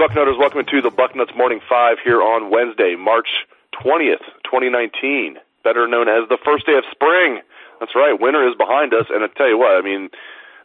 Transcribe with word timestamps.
Bucknutters. 0.00 0.40
Welcome 0.40 0.64
to 0.64 0.80
the 0.80 0.88
Bucknuts 0.88 1.36
Morning 1.36 1.60
Five 1.68 1.98
here 2.02 2.22
on 2.22 2.48
Wednesday, 2.48 2.96
March 2.96 3.28
20th, 3.84 4.24
2019, 4.48 5.36
better 5.62 5.86
known 5.86 6.08
as 6.08 6.24
the 6.32 6.38
first 6.40 6.64
day 6.64 6.72
of 6.72 6.88
spring. 6.90 7.44
That's 7.80 7.92
right, 7.94 8.16
winter 8.16 8.48
is 8.48 8.56
behind 8.56 8.94
us, 8.94 9.12
and 9.12 9.22
I 9.22 9.28
tell 9.36 9.52
you 9.52 9.58
what, 9.58 9.76
I 9.76 9.84
mean, 9.84 10.08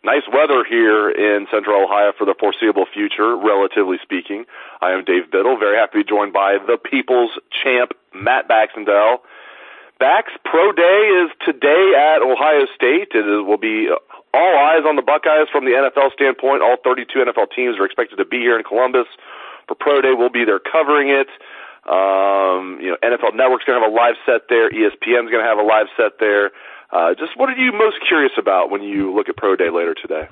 nice 0.07 0.23
weather 0.31 0.63
here 0.63 1.12
in 1.12 1.52
Central 1.52 1.84
Ohio 1.84 2.13
for 2.17 2.23
the 2.23 2.34
foreseeable 2.40 2.88
future, 2.88 3.35
relatively 3.35 3.99
speaking. 4.02 4.45
I 4.79 4.95
am 4.95 5.03
Dave 5.03 5.27
Biddle, 5.27 5.59
very 5.59 5.76
happy 5.76 5.99
to 5.99 6.04
be 6.05 6.07
joined 6.07 6.31
by 6.31 6.55
the 6.55 6.79
People's 6.79 7.35
Champ, 7.52 7.91
Matt 8.15 8.48
Baxendale. 8.48 9.20
Bax 9.99 10.31
Pro 10.45 10.71
Day 10.71 11.27
is 11.27 11.35
today 11.43 11.91
at 11.91 12.23
Ohio 12.23 12.71
State. 12.71 13.12
It 13.12 13.27
will 13.43 13.59
be 13.59 13.91
all 14.35 14.59
eyes 14.59 14.84
on 14.84 14.95
the 14.95 15.02
Buckeyes 15.02 15.48
from 15.52 15.63
the 15.63 15.71
NFL 15.71 16.12
standpoint. 16.13 16.62
All 16.62 16.77
32 16.84 17.07
NFL 17.23 17.55
teams 17.55 17.80
are 17.80 17.85
expected 17.85 18.17
to 18.17 18.26
be 18.26 18.43
here 18.43 18.57
in 18.57 18.63
Columbus 18.63 19.07
for 19.67 19.76
Pro 19.76 20.02
Day. 20.02 20.12
We'll 20.12 20.30
be 20.30 20.43
there 20.43 20.59
covering 20.59 21.09
it. 21.09 21.31
Um, 21.88 22.81
you 22.81 22.90
know, 22.90 22.98
NFL 22.99 23.35
Network's 23.35 23.63
going 23.63 23.79
to 23.79 23.84
have 23.85 23.91
a 23.91 23.96
live 23.96 24.15
set 24.26 24.49
there. 24.49 24.70
ESPN's 24.70 25.32
going 25.32 25.43
to 25.43 25.48
have 25.48 25.59
a 25.59 25.63
live 25.63 25.87
set 25.96 26.20
there. 26.20 26.51
Uh, 26.91 27.13
just 27.13 27.37
what 27.37 27.49
are 27.49 27.57
you 27.57 27.71
most 27.71 27.98
curious 28.07 28.34
about 28.37 28.70
when 28.70 28.82
you 28.82 29.13
look 29.13 29.29
at 29.29 29.37
Pro 29.37 29.55
Day 29.55 29.70
later 29.70 29.93
today? 29.93 30.27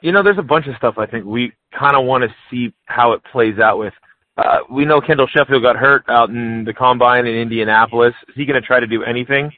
You 0.00 0.12
know, 0.12 0.22
there's 0.22 0.38
a 0.38 0.42
bunch 0.42 0.66
of 0.66 0.76
stuff 0.76 0.98
I 0.98 1.06
think 1.06 1.24
we 1.24 1.52
kind 1.76 1.96
of 1.96 2.04
want 2.04 2.22
to 2.22 2.34
see 2.50 2.72
how 2.84 3.12
it 3.12 3.22
plays 3.32 3.58
out 3.58 3.78
with. 3.78 3.94
Uh, 4.36 4.58
we 4.70 4.84
know 4.84 5.00
Kendall 5.00 5.26
Sheffield 5.26 5.62
got 5.62 5.76
hurt 5.76 6.04
out 6.08 6.28
in 6.28 6.64
the 6.64 6.74
combine 6.74 7.26
in 7.26 7.34
Indianapolis. 7.34 8.14
Is 8.28 8.34
he 8.34 8.44
going 8.44 8.60
to 8.60 8.66
try 8.66 8.78
to 8.78 8.86
do 8.86 9.02
anything? 9.02 9.50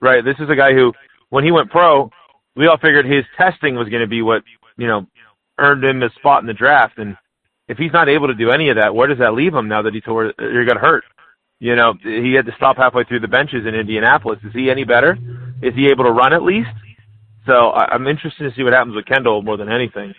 Right. 0.00 0.24
This 0.24 0.36
is 0.38 0.48
a 0.48 0.54
guy 0.54 0.72
who, 0.72 0.92
when 1.30 1.44
he 1.44 1.50
went 1.50 1.70
pro, 1.70 2.10
we 2.54 2.66
all 2.66 2.76
figured 2.76 3.06
his 3.06 3.24
testing 3.36 3.74
was 3.74 3.88
going 3.88 4.02
to 4.02 4.08
be 4.08 4.22
what 4.22 4.42
you 4.76 4.86
know 4.86 5.06
earned 5.58 5.84
him 5.84 6.02
a 6.02 6.10
spot 6.18 6.42
in 6.42 6.46
the 6.46 6.52
draft. 6.52 6.98
And 6.98 7.16
if 7.68 7.78
he's 7.78 7.92
not 7.92 8.08
able 8.08 8.28
to 8.28 8.34
do 8.34 8.50
any 8.50 8.68
of 8.68 8.76
that, 8.76 8.94
where 8.94 9.08
does 9.08 9.18
that 9.18 9.34
leave 9.34 9.54
him 9.54 9.68
now 9.68 9.82
that 9.82 9.94
he 9.94 10.00
tore 10.00 10.32
or 10.38 10.64
got 10.64 10.76
hurt? 10.76 11.04
You 11.58 11.76
know, 11.76 11.94
he 12.02 12.32
had 12.34 12.46
to 12.46 12.52
stop 12.56 12.78
halfway 12.78 13.04
through 13.04 13.20
the 13.20 13.28
benches 13.28 13.66
in 13.66 13.74
Indianapolis. 13.74 14.38
Is 14.44 14.52
he 14.54 14.70
any 14.70 14.84
better? 14.84 15.18
Is 15.62 15.74
he 15.74 15.88
able 15.88 16.04
to 16.04 16.10
run 16.10 16.32
at 16.32 16.42
least? 16.42 16.70
So 17.46 17.72
I'm 17.72 18.06
interested 18.06 18.48
to 18.48 18.56
see 18.56 18.62
what 18.62 18.72
happens 18.72 18.96
with 18.96 19.06
Kendall 19.06 19.42
more 19.42 19.56
than 19.56 19.70
anything. 19.70 20.14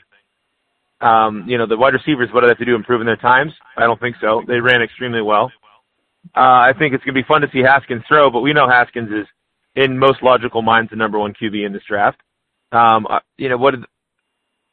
Um, 1.01 1.45
you 1.47 1.57
know, 1.57 1.65
the 1.65 1.77
wide 1.77 1.93
receivers, 1.93 2.29
what 2.31 2.41
do 2.41 2.47
they 2.47 2.51
have 2.51 2.59
to 2.59 2.65
do? 2.65 2.75
Improve 2.75 3.01
in 3.01 3.07
their 3.07 3.15
times? 3.15 3.53
I 3.75 3.87
don't 3.87 3.99
think 3.99 4.17
so. 4.21 4.43
They 4.47 4.59
ran 4.59 4.83
extremely 4.83 5.21
well. 5.21 5.51
Uh, 6.35 6.69
I 6.69 6.73
think 6.77 6.93
it's 6.93 7.03
going 7.03 7.15
to 7.15 7.21
be 7.21 7.27
fun 7.27 7.41
to 7.41 7.47
see 7.51 7.61
Haskins 7.61 8.03
throw, 8.07 8.29
but 8.29 8.41
we 8.41 8.53
know 8.53 8.69
Haskins 8.69 9.09
is, 9.09 9.25
in 9.75 9.97
most 9.97 10.21
logical 10.21 10.61
minds, 10.61 10.89
the 10.89 10.95
number 10.95 11.19
one 11.19 11.33
QB 11.33 11.65
in 11.65 11.73
this 11.73 11.83
draft. 11.87 12.19
Um, 12.71 13.07
uh, 13.09 13.19
you 13.37 13.49
know, 13.49 13.57
what 13.57 13.75
is, 13.75 13.81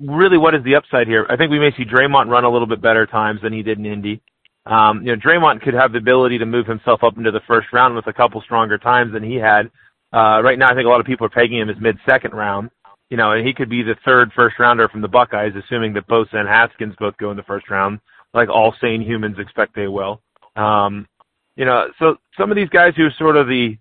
really 0.01 0.39
what 0.39 0.55
is 0.55 0.63
the 0.65 0.77
upside 0.77 1.07
here? 1.07 1.27
I 1.29 1.37
think 1.37 1.51
we 1.51 1.59
may 1.59 1.73
see 1.77 1.85
Dre'Mont 1.85 2.29
run 2.29 2.45
a 2.45 2.51
little 2.51 2.67
bit 2.67 2.81
better 2.81 3.07
times 3.07 3.41
than 3.43 3.53
he 3.53 3.63
did 3.63 3.79
in 3.79 3.87
Indy. 3.87 4.21
Um, 4.67 5.03
you 5.03 5.15
know, 5.15 5.21
Dre'Mont 5.21 5.63
could 5.63 5.75
have 5.75 5.93
the 5.93 5.99
ability 5.99 6.39
to 6.39 6.47
move 6.47 6.67
himself 6.67 7.03
up 7.03 7.17
into 7.17 7.31
the 7.31 7.41
first 7.47 7.69
round 7.73 7.95
with 7.95 8.07
a 8.07 8.13
couple 8.13 8.41
stronger 8.43 8.79
times 8.79 9.13
than 9.13 9.23
he 9.23 9.37
had. 9.37 9.71
Uh, 10.13 10.41
right 10.43 10.59
now, 10.59 10.67
I 10.71 10.75
think 10.75 10.87
a 10.87 10.91
lot 10.91 11.01
of 11.01 11.07
people 11.07 11.27
are 11.27 11.31
pegging 11.31 11.59
him 11.59 11.71
as 11.71 11.77
mid-second 11.81 12.33
round 12.33 12.71
you 13.11 13.17
know, 13.17 13.33
and 13.33 13.47
he 13.47 13.55
could 13.55 13.71
be 13.71 13.83
the 13.83 13.97
third 14.05 14.31
first 14.35 14.59
rounder 14.59 14.89
from 14.89 15.01
the 15.01 15.09
Buckeyes, 15.09 15.55
assuming 15.57 15.95
that 15.95 16.07
Bosa 16.09 16.35
and 16.35 16.49
Haskins 16.49 16.95
both 16.99 17.17
go 17.17 17.31
in 17.31 17.37
the 17.37 17.43
first 17.43 17.71
round, 17.71 18.01
like 18.35 18.49
all 18.49 18.75
sane 18.81 19.01
humans 19.01 19.37
expect 19.39 19.75
they 19.75 19.89
will. 19.89 20.21
Um, 20.57 21.07
you 21.57 21.65
know, 21.65 21.89
so 21.99 22.17
some 22.37 22.51
of 22.51 22.57
these 22.57 22.69
guys 22.69 22.93
who 22.97 23.05
are 23.05 23.15
sort 23.19 23.37
of 23.37 23.47
the 23.47 23.77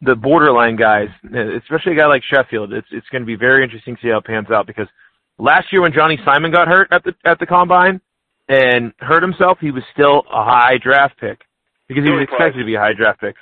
the 0.00 0.14
borderline 0.14 0.76
guys, 0.76 1.08
especially 1.24 1.92
a 1.92 1.98
guy 1.98 2.06
like 2.06 2.22
Sheffield, 2.22 2.72
it's 2.72 2.86
it's 2.92 3.08
going 3.08 3.22
to 3.22 3.26
be 3.26 3.36
very 3.36 3.64
interesting 3.64 3.96
to 3.96 4.02
see 4.02 4.08
how 4.08 4.18
it 4.18 4.24
pans 4.24 4.50
out 4.50 4.66
because 4.66 4.86
last 5.38 5.72
year 5.72 5.82
when 5.82 5.92
Johnny 5.92 6.18
Simon 6.24 6.52
got 6.52 6.68
hurt 6.68 6.88
at 6.92 7.02
the 7.04 7.14
at 7.24 7.38
the 7.40 7.46
combine 7.46 8.00
and 8.48 8.92
hurt 8.98 9.22
himself, 9.22 9.58
he 9.60 9.70
was 9.70 9.82
still 9.92 10.22
a 10.32 10.44
high 10.44 10.78
draft 10.82 11.18
pick 11.18 11.40
because 11.88 12.04
he 12.04 12.10
was 12.10 12.22
expected 12.22 12.58
to 12.60 12.64
be 12.64 12.74
a 12.76 12.80
high 12.80 12.92
draft 12.94 13.20
pick. 13.20 13.34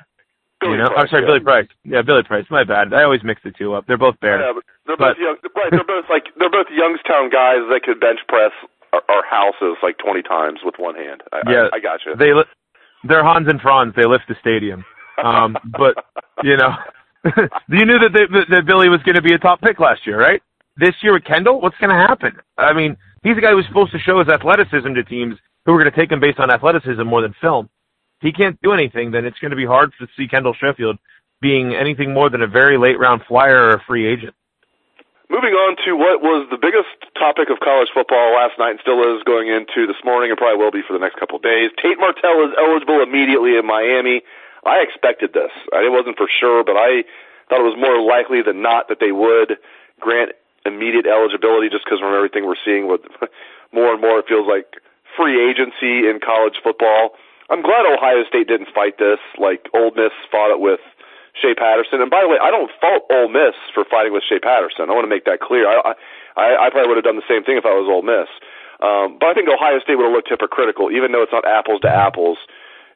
Billy 0.60 0.72
you 0.72 0.78
know, 0.78 0.88
Price, 0.88 1.00
I'm 1.04 1.08
sorry, 1.08 1.22
yeah. 1.22 1.28
Billy 1.28 1.40
Price. 1.40 1.68
Yeah, 1.84 2.02
Billy 2.02 2.22
Price. 2.22 2.46
My 2.48 2.64
bad. 2.64 2.94
I 2.94 3.04
always 3.04 3.20
mix 3.22 3.42
the 3.44 3.50
two 3.52 3.74
up. 3.74 3.84
They're 3.86 3.98
both 4.00 4.18
Bears. 4.20 4.40
Yeah, 4.40 4.52
but 4.56 4.64
they're 4.86 4.96
But- 4.96 5.12
both 5.16 5.20
young, 5.20 5.36
right. 5.54 5.70
They're 5.70 5.84
both 5.84 6.08
like 6.08 6.24
they're 6.40 6.50
both 6.50 6.68
Youngstown 6.72 7.28
guys 7.28 7.60
that 7.68 7.82
could 7.84 8.00
bench 8.00 8.20
press 8.28 8.52
our, 8.94 9.02
our 9.10 9.24
houses 9.28 9.76
like 9.82 9.98
20 9.98 10.22
times 10.22 10.60
with 10.64 10.76
one 10.78 10.94
hand. 10.94 11.20
I, 11.32 11.42
Yeah, 11.46 11.68
I, 11.72 11.76
I 11.76 11.80
got 11.80 12.00
you. 12.06 12.16
They 12.16 12.32
li- 12.32 12.48
they're 13.04 13.22
Hans 13.22 13.46
and 13.48 13.60
Franz. 13.60 13.92
They 13.94 14.06
lift 14.06 14.24
the 14.28 14.36
stadium. 14.40 14.84
Um, 15.22 15.56
but 15.64 15.96
you 16.42 16.56
know, 16.56 16.70
you 17.68 17.84
knew 17.84 17.98
that, 17.98 18.12
they, 18.12 18.54
that 18.54 18.66
Billy 18.66 18.88
was 18.88 19.02
going 19.02 19.16
to 19.16 19.22
be 19.22 19.34
a 19.34 19.38
top 19.38 19.60
pick 19.60 19.80
last 19.80 20.06
year, 20.06 20.20
right? 20.20 20.42
This 20.76 20.94
year 21.02 21.14
with 21.14 21.24
Kendall, 21.24 21.60
what's 21.60 21.76
going 21.78 21.90
to 21.90 21.96
happen? 21.96 22.36
I 22.58 22.72
mean, 22.72 22.96
he's 23.22 23.36
a 23.36 23.40
guy 23.40 23.52
who's 23.52 23.66
supposed 23.66 23.92
to 23.92 23.98
show 23.98 24.18
his 24.18 24.28
athleticism 24.28 24.92
to 24.94 25.04
teams 25.04 25.36
who 25.64 25.72
are 25.72 25.82
going 25.82 25.90
to 25.90 25.98
take 25.98 26.12
him 26.12 26.20
based 26.20 26.38
on 26.38 26.50
athleticism 26.50 27.02
more 27.02 27.22
than 27.22 27.34
film. 27.40 27.68
If 28.20 28.28
he 28.28 28.32
can't 28.32 28.60
do 28.62 28.72
anything, 28.72 29.10
then 29.10 29.24
it's 29.24 29.38
going 29.40 29.50
to 29.50 29.56
be 29.56 29.66
hard 29.66 29.92
to 29.98 30.06
see 30.16 30.28
Kendall 30.28 30.54
Sheffield 30.54 30.98
being 31.40 31.74
anything 31.74 32.14
more 32.14 32.30
than 32.30 32.42
a 32.42 32.46
very 32.46 32.78
late 32.78 32.98
round 32.98 33.22
flyer 33.28 33.68
or 33.68 33.70
a 33.72 33.82
free 33.86 34.06
agent. 34.06 34.34
Moving 35.28 35.58
on 35.58 35.74
to 35.84 35.98
what 35.98 36.22
was 36.22 36.46
the 36.54 36.56
biggest 36.56 36.94
topic 37.18 37.50
of 37.50 37.58
college 37.58 37.90
football 37.92 38.38
last 38.38 38.54
night 38.62 38.78
and 38.78 38.80
still 38.80 39.02
is 39.02 39.26
going 39.26 39.50
into 39.50 39.90
this 39.90 39.98
morning 40.06 40.30
and 40.30 40.38
probably 40.38 40.54
will 40.54 40.70
be 40.70 40.86
for 40.86 40.94
the 40.94 41.02
next 41.02 41.18
couple 41.18 41.34
of 41.34 41.42
days. 41.42 41.74
Tate 41.82 41.98
Martell 41.98 42.46
is 42.46 42.54
eligible 42.54 43.02
immediately 43.02 43.58
in 43.58 43.66
Miami. 43.66 44.22
I 44.64 44.80
expected 44.80 45.32
this. 45.32 45.52
It 45.72 45.92
wasn't 45.92 46.16
for 46.16 46.28
sure, 46.28 46.64
but 46.64 46.76
I 46.76 47.04
thought 47.48 47.60
it 47.60 47.68
was 47.68 47.78
more 47.78 48.00
likely 48.00 48.42
than 48.42 48.62
not 48.62 48.88
that 48.88 48.98
they 49.00 49.12
would 49.12 49.58
grant 50.00 50.32
immediate 50.64 51.06
eligibility 51.06 51.70
just 51.70 51.84
because 51.84 52.00
from 52.00 52.14
everything 52.14 52.44
we're 52.44 52.60
seeing 52.64 52.88
with 52.88 53.00
more 53.72 53.92
and 53.92 54.00
more 54.02 54.18
it 54.18 54.26
feels 54.26 54.46
like 54.46 54.66
free 55.16 55.38
agency 55.38 56.10
in 56.10 56.18
college 56.18 56.58
football. 56.62 57.14
I'm 57.48 57.62
glad 57.62 57.86
Ohio 57.86 58.26
State 58.26 58.48
didn't 58.48 58.74
fight 58.74 58.98
this 58.98 59.22
like 59.38 59.70
Ole 59.72 59.94
Miss 59.94 60.10
fought 60.30 60.50
it 60.50 60.58
with 60.58 60.82
Shea 61.38 61.54
Patterson. 61.54 62.02
And 62.02 62.10
by 62.10 62.22
the 62.22 62.28
way, 62.28 62.42
I 62.42 62.50
don't 62.50 62.70
fault 62.80 63.06
Ole 63.10 63.28
Miss 63.30 63.54
for 63.72 63.84
fighting 63.86 64.12
with 64.12 64.24
Shea 64.26 64.40
Patterson. 64.40 64.90
I 64.90 64.92
want 64.92 65.06
to 65.06 65.12
make 65.12 65.24
that 65.30 65.38
clear. 65.38 65.68
I 65.68 65.94
I, 66.36 66.66
I 66.66 66.70
probably 66.70 66.88
would 66.90 67.00
have 67.00 67.08
done 67.08 67.16
the 67.16 67.30
same 67.30 67.44
thing 67.44 67.56
if 67.56 67.64
I 67.64 67.72
was 67.72 67.86
Ole 67.86 68.02
Miss. 68.02 68.28
Um, 68.80 69.16
but 69.16 69.32
I 69.32 69.34
think 69.34 69.48
Ohio 69.48 69.80
State 69.80 69.96
would 69.96 70.04
have 70.04 70.12
looked 70.12 70.28
hypocritical, 70.28 70.90
even 70.92 71.12
though 71.12 71.22
it's 71.22 71.32
not 71.32 71.48
apples 71.48 71.80
to 71.80 71.88
apples. 71.88 72.36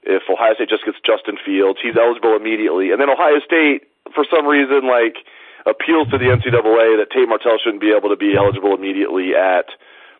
If 0.02 0.24
Ohio 0.32 0.54
State 0.54 0.68
just 0.68 0.84
gets 0.84 0.98
Justin 1.04 1.36
Fields, 1.44 1.78
he's 1.82 1.96
eligible 1.96 2.36
immediately, 2.36 2.90
and 2.90 3.00
then 3.00 3.10
Ohio 3.10 3.40
State, 3.44 3.84
for 4.14 4.24
some 4.28 4.46
reason, 4.46 4.88
like 4.88 5.20
appeals 5.66 6.08
to 6.10 6.16
the 6.16 6.32
NCAA 6.32 6.96
that 6.96 7.12
Tate 7.12 7.28
Martell 7.28 7.60
shouldn't 7.60 7.84
be 7.84 7.92
able 7.92 8.08
to 8.08 8.16
be 8.16 8.32
eligible 8.36 8.72
immediately 8.72 9.36
at 9.36 9.68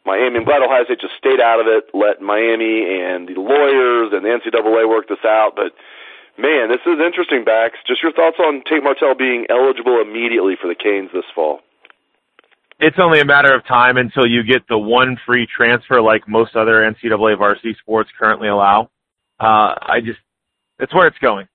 Miami. 0.04 0.36
I'm 0.36 0.44
glad 0.44 0.62
Ohio 0.62 0.84
State 0.84 1.00
just 1.00 1.16
stayed 1.16 1.40
out 1.40 1.60
of 1.60 1.66
it, 1.66 1.88
let 1.92 2.20
Miami 2.20 2.84
and 2.88 3.28
the 3.28 3.40
lawyers 3.40 4.12
and 4.12 4.24
the 4.24 4.32
NCAA 4.32 4.88
work 4.88 5.08
this 5.08 5.24
out. 5.24 5.52
But 5.56 5.72
man, 6.36 6.68
this 6.68 6.84
is 6.86 7.00
interesting, 7.00 7.44
Bax. 7.44 7.78
Just 7.86 8.02
your 8.02 8.12
thoughts 8.12 8.36
on 8.40 8.62
Tate 8.68 8.82
Martell 8.84 9.14
being 9.14 9.46
eligible 9.48 10.00
immediately 10.00 10.56
for 10.60 10.68
the 10.68 10.76
Canes 10.76 11.10
this 11.12 11.28
fall? 11.34 11.60
It's 12.80 12.96
only 12.98 13.20
a 13.20 13.26
matter 13.26 13.54
of 13.54 13.66
time 13.66 13.98
until 13.98 14.26
you 14.26 14.42
get 14.42 14.66
the 14.68 14.78
one 14.78 15.18
free 15.26 15.46
transfer 15.46 16.00
like 16.00 16.26
most 16.26 16.56
other 16.56 16.80
NCAA 16.80 17.36
varsity 17.36 17.76
sports 17.80 18.08
currently 18.18 18.48
allow. 18.48 18.88
Uh, 19.40 19.74
I 19.80 20.00
just, 20.04 20.18
it's 20.78 20.94
where 20.94 21.06
it's 21.06 21.18
going, 21.18 21.46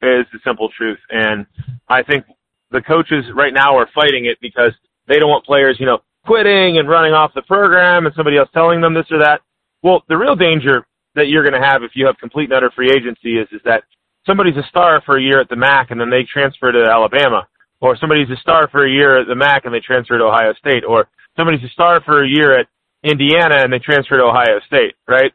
is 0.00 0.26
the 0.32 0.38
simple 0.44 0.68
truth. 0.76 0.98
And 1.10 1.46
I 1.88 2.02
think 2.02 2.24
the 2.70 2.80
coaches 2.80 3.24
right 3.34 3.52
now 3.52 3.76
are 3.76 3.88
fighting 3.94 4.26
it 4.26 4.38
because 4.40 4.72
they 5.08 5.18
don't 5.18 5.28
want 5.28 5.44
players, 5.44 5.76
you 5.80 5.86
know, 5.86 5.98
quitting 6.24 6.78
and 6.78 6.88
running 6.88 7.12
off 7.12 7.32
the 7.34 7.42
program 7.42 8.06
and 8.06 8.14
somebody 8.14 8.38
else 8.38 8.48
telling 8.54 8.80
them 8.80 8.94
this 8.94 9.06
or 9.10 9.18
that. 9.18 9.40
Well, 9.82 10.04
the 10.08 10.16
real 10.16 10.36
danger 10.36 10.86
that 11.14 11.28
you're 11.28 11.42
going 11.42 11.60
to 11.60 11.66
have 11.66 11.82
if 11.82 11.92
you 11.94 12.06
have 12.06 12.16
complete 12.18 12.44
and 12.44 12.54
utter 12.54 12.70
free 12.74 12.90
agency 12.90 13.38
is, 13.38 13.48
is 13.52 13.60
that 13.64 13.82
somebody's 14.24 14.56
a 14.56 14.66
star 14.68 15.02
for 15.04 15.18
a 15.18 15.22
year 15.22 15.40
at 15.40 15.48
the 15.48 15.56
MAC 15.56 15.90
and 15.90 16.00
then 16.00 16.10
they 16.10 16.22
transfer 16.22 16.70
to 16.70 16.88
Alabama, 16.88 17.46
or 17.80 17.96
somebody's 17.96 18.30
a 18.30 18.36
star 18.36 18.68
for 18.68 18.86
a 18.86 18.90
year 18.90 19.20
at 19.20 19.26
the 19.26 19.34
MAC 19.34 19.64
and 19.64 19.74
they 19.74 19.80
transfer 19.80 20.16
to 20.16 20.24
Ohio 20.24 20.54
State, 20.54 20.84
or 20.84 21.08
somebody's 21.36 21.64
a 21.64 21.68
star 21.70 22.00
for 22.04 22.24
a 22.24 22.28
year 22.28 22.58
at 22.58 22.66
Indiana 23.02 23.56
and 23.58 23.72
they 23.72 23.80
transfer 23.80 24.16
to 24.16 24.24
Ohio 24.24 24.60
State, 24.66 24.94
right? 25.08 25.32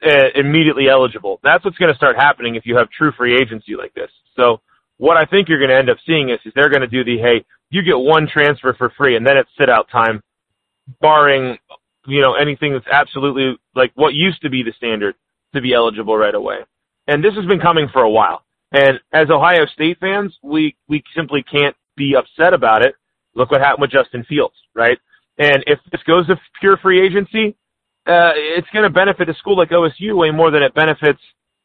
Uh, 0.00 0.30
immediately 0.36 0.88
eligible. 0.88 1.40
That's 1.42 1.64
what's 1.64 1.76
going 1.76 1.92
to 1.92 1.96
start 1.96 2.14
happening 2.16 2.54
if 2.54 2.64
you 2.64 2.76
have 2.76 2.88
true 2.88 3.10
free 3.16 3.36
agency 3.36 3.74
like 3.74 3.92
this. 3.94 4.10
So 4.36 4.60
what 4.96 5.16
I 5.16 5.24
think 5.24 5.48
you're 5.48 5.58
going 5.58 5.70
to 5.70 5.76
end 5.76 5.90
up 5.90 5.96
seeing 6.06 6.30
is, 6.30 6.38
is 6.44 6.52
they're 6.54 6.68
going 6.68 6.82
to 6.82 6.86
do 6.86 7.02
the, 7.02 7.18
hey, 7.18 7.44
you 7.70 7.82
get 7.82 7.98
one 7.98 8.28
transfer 8.32 8.74
for 8.78 8.92
free 8.96 9.16
and 9.16 9.26
then 9.26 9.36
it's 9.36 9.50
sit 9.58 9.68
out 9.68 9.88
time, 9.90 10.22
barring, 11.00 11.58
you 12.06 12.20
know, 12.22 12.34
anything 12.34 12.72
that's 12.72 12.86
absolutely 12.92 13.58
like 13.74 13.90
what 13.96 14.14
used 14.14 14.40
to 14.42 14.50
be 14.50 14.62
the 14.62 14.72
standard 14.76 15.16
to 15.52 15.60
be 15.60 15.74
eligible 15.74 16.16
right 16.16 16.34
away. 16.34 16.58
And 17.08 17.24
this 17.24 17.34
has 17.34 17.46
been 17.46 17.60
coming 17.60 17.88
for 17.92 18.02
a 18.02 18.10
while. 18.10 18.44
And 18.70 19.00
as 19.12 19.30
Ohio 19.30 19.66
State 19.66 19.98
fans, 19.98 20.32
we, 20.44 20.76
we 20.88 21.02
simply 21.16 21.42
can't 21.42 21.74
be 21.96 22.14
upset 22.14 22.54
about 22.54 22.84
it. 22.84 22.94
Look 23.34 23.50
what 23.50 23.60
happened 23.60 23.82
with 23.82 23.90
Justin 23.90 24.24
Fields, 24.28 24.54
right? 24.74 24.98
And 25.38 25.64
if 25.66 25.80
this 25.90 26.02
goes 26.04 26.28
to 26.28 26.36
pure 26.60 26.76
free 26.76 27.04
agency, 27.04 27.56
uh, 28.08 28.32
it's 28.34 28.68
going 28.72 28.84
to 28.84 28.90
benefit 28.90 29.28
a 29.28 29.34
school 29.34 29.56
like 29.56 29.70
OSU 29.70 30.16
way 30.16 30.30
more 30.30 30.50
than 30.50 30.62
it 30.62 30.74
benefits 30.74 31.20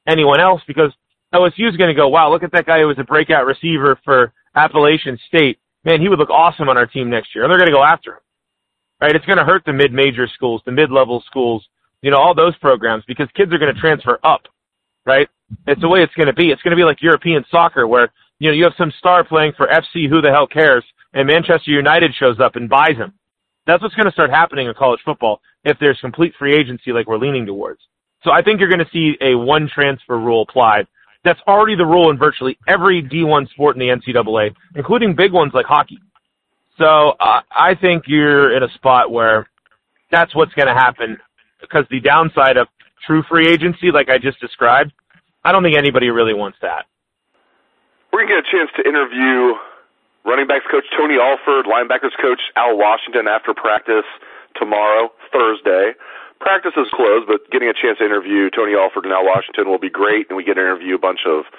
anyone 0.08 0.42
else 0.42 0.62
because 0.68 0.92
OSU 1.34 1.70
is 1.70 1.78
going 1.78 1.88
to 1.88 1.96
go, 1.96 2.10
wow, 2.10 2.30
look 2.32 2.44
at 2.44 2.52
that 2.52 2.66
guy 2.66 2.80
who 2.82 2.88
was 2.88 3.00
a 3.00 3.04
breakout 3.04 3.46
receiver 3.46 3.98
for 4.04 4.34
Appalachian 4.56 5.18
State. 5.28 5.58
Man, 5.86 6.02
he 6.02 6.10
would 6.10 6.20
look 6.20 6.30
awesome 6.30 6.70
on 6.70 6.78
our 6.78 6.86
team 6.86 7.10
next 7.10 7.34
year. 7.34 7.44
And 7.44 7.52
they're 7.52 7.58
going 7.58 7.72
to 7.72 7.76
go 7.76 7.84
after 7.84 8.14
him. 8.14 8.20
right? 9.02 9.16
It's 9.16 9.26
going 9.26 9.38
to 9.38 9.46
hurt 9.46 9.64
the 9.66 9.74
mid-major 9.74 10.28
schools, 10.34 10.62
the 10.66 10.72
mid-level 10.72 11.24
schools, 11.28 11.66
you 12.02 12.12
know, 12.12 12.18
all 12.18 12.36
those 12.36 12.56
programs 12.58 13.04
because 13.08 13.28
kids 13.36 13.54
are 13.54 13.58
going 13.58 13.74
to 13.74 13.80
transfer 13.80 14.20
up, 14.24 14.42
right? 15.06 15.30
It's 15.68 15.82
the 15.82 15.90
way 15.90 16.04
it's 16.04 16.14
going 16.16 16.28
to 16.28 16.34
be. 16.34 16.50
It's 16.52 16.62
going 16.62 16.72
to 16.72 16.78
be 16.78 16.84
like 16.84 17.02
European 17.02 17.46
soccer 17.50 17.88
where, 17.88 18.12
you 18.40 18.50
know, 18.50 18.56
you 18.56 18.64
have 18.66 18.74
some 18.78 18.92
star 19.00 19.24
playing 19.24 19.54
for 19.56 19.68
FC, 19.68 20.10
who 20.10 20.22
the 20.22 20.32
hell 20.32 20.48
cares? 20.48 20.84
And 21.14 21.28
Manchester 21.28 21.72
United 21.72 22.12
shows 22.20 22.40
up 22.40 22.56
and 22.56 22.70
buys 22.70 22.98
him. 22.98 23.14
That's 23.66 23.82
what's 23.82 23.96
going 23.96 24.08
to 24.08 24.12
start 24.12 24.30
happening 24.30 24.68
in 24.68 24.74
college 24.74 25.00
football 25.06 25.40
if 25.64 25.78
there's 25.80 26.00
complete 26.02 26.34
free 26.38 26.56
agency 26.56 26.92
like 26.92 27.08
we're 27.08 27.18
leaning 27.18 27.46
towards. 27.46 27.80
So 28.24 28.32
I 28.32 28.42
think 28.42 28.60
you're 28.60 28.70
going 28.70 28.80
to 28.80 28.92
see 28.92 29.18
a 29.22 29.36
one 29.36 29.70
transfer 29.74 30.18
rule 30.18 30.46
applied. 30.48 30.88
That's 31.24 31.40
already 31.48 31.76
the 31.76 31.86
rule 31.86 32.10
in 32.10 32.18
virtually 32.18 32.58
every 32.68 33.02
D1 33.02 33.50
sport 33.50 33.76
in 33.76 33.80
the 33.80 33.88
NCAA, 33.88 34.54
including 34.76 35.16
big 35.16 35.32
ones 35.32 35.52
like 35.54 35.66
hockey. 35.66 36.00
So 36.78 37.14
uh, 37.20 37.42
I 37.52 37.76
think 37.76 38.04
you're 38.08 38.56
in 38.56 38.64
a 38.64 38.70
spot 38.76 39.12
where 39.12 39.48
that's 40.12 40.36
what's 40.36 40.54
going 40.54 40.68
to 40.68 40.74
happen 40.74 41.18
because 41.62 41.86
the 41.90 42.00
downside 42.00 42.58
of 42.58 42.68
true 43.06 43.24
free 43.30 43.48
agency, 43.48 43.92
like 43.92 44.10
I 44.10 44.18
just 44.18 44.40
described, 44.40 44.92
I 45.44 45.52
don't 45.52 45.64
think 45.64 45.78
anybody 45.78 46.10
really 46.10 46.34
wants 46.34 46.58
that. 46.62 46.86
We're 48.12 48.26
going 48.26 48.30
to 48.30 48.36
get 48.36 48.46
a 48.46 48.52
chance 48.52 48.70
to 48.78 48.88
interview 48.88 49.56
running 50.26 50.48
backs 50.48 50.66
coach 50.72 50.86
Tony 50.98 51.16
Alford, 51.20 51.66
linebackers 51.66 52.16
coach 52.22 52.40
Al 52.56 52.78
Washington 52.78 53.28
after 53.28 53.54
practice 53.54 54.08
tomorrow, 54.56 55.10
Thursday. 55.34 55.98
Practice 56.40 56.78
is 56.78 56.88
closed, 56.94 57.26
but 57.26 57.50
getting 57.50 57.70
a 57.70 57.74
chance 57.74 57.98
to 57.98 58.06
interview 58.06 58.54
Tony 58.54 58.78
Alford 58.78 59.10
and 59.10 59.14
Al 59.14 59.26
Washington 59.26 59.66
will 59.66 59.82
be 59.82 59.90
great, 59.90 60.30
and 60.30 60.38
we 60.38 60.44
get 60.44 60.56
to 60.56 60.62
interview 60.62 60.94
a 60.94 61.02
bunch 61.02 61.26
of 61.26 61.50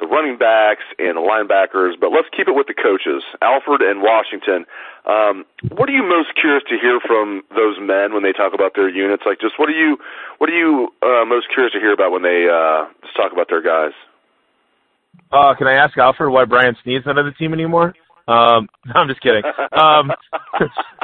the 0.00 0.06
running 0.06 0.36
backs 0.36 0.82
and 0.98 1.16
the 1.16 1.22
linebackers. 1.22 1.94
But 2.00 2.10
let's 2.10 2.26
keep 2.34 2.48
it 2.48 2.56
with 2.56 2.66
the 2.66 2.74
coaches, 2.74 3.22
Alford 3.42 3.82
and 3.82 4.02
Washington. 4.02 4.66
Um, 5.06 5.44
what 5.70 5.88
are 5.88 5.94
you 5.94 6.02
most 6.02 6.34
curious 6.34 6.64
to 6.68 6.76
hear 6.80 6.98
from 7.04 7.42
those 7.54 7.78
men 7.78 8.12
when 8.12 8.22
they 8.22 8.32
talk 8.32 8.54
about 8.54 8.74
their 8.74 8.88
units? 8.88 9.22
Like, 9.26 9.38
just 9.40 9.54
what 9.58 9.68
are 9.68 9.78
you 9.78 9.98
what 10.38 10.50
are 10.50 10.56
you 10.56 10.90
uh, 11.02 11.24
most 11.24 11.46
curious 11.52 11.72
to 11.74 11.80
hear 11.80 11.92
about 11.92 12.10
when 12.10 12.22
they 12.22 12.48
uh, 12.50 12.90
just 13.04 13.16
talk 13.16 13.32
about 13.32 13.46
their 13.48 13.62
guys? 13.62 13.94
Uh, 15.30 15.54
can 15.54 15.66
I 15.66 15.74
ask 15.74 15.96
Alford 15.98 16.30
why 16.30 16.44
Brian 16.44 16.76
Snead's 16.82 17.06
not 17.06 17.18
on 17.18 17.26
the 17.26 17.32
team 17.32 17.52
anymore? 17.52 17.94
Um, 18.26 18.68
no, 18.86 18.94
I'm 18.96 19.08
just 19.08 19.20
kidding. 19.20 19.42
Um, 19.72 20.10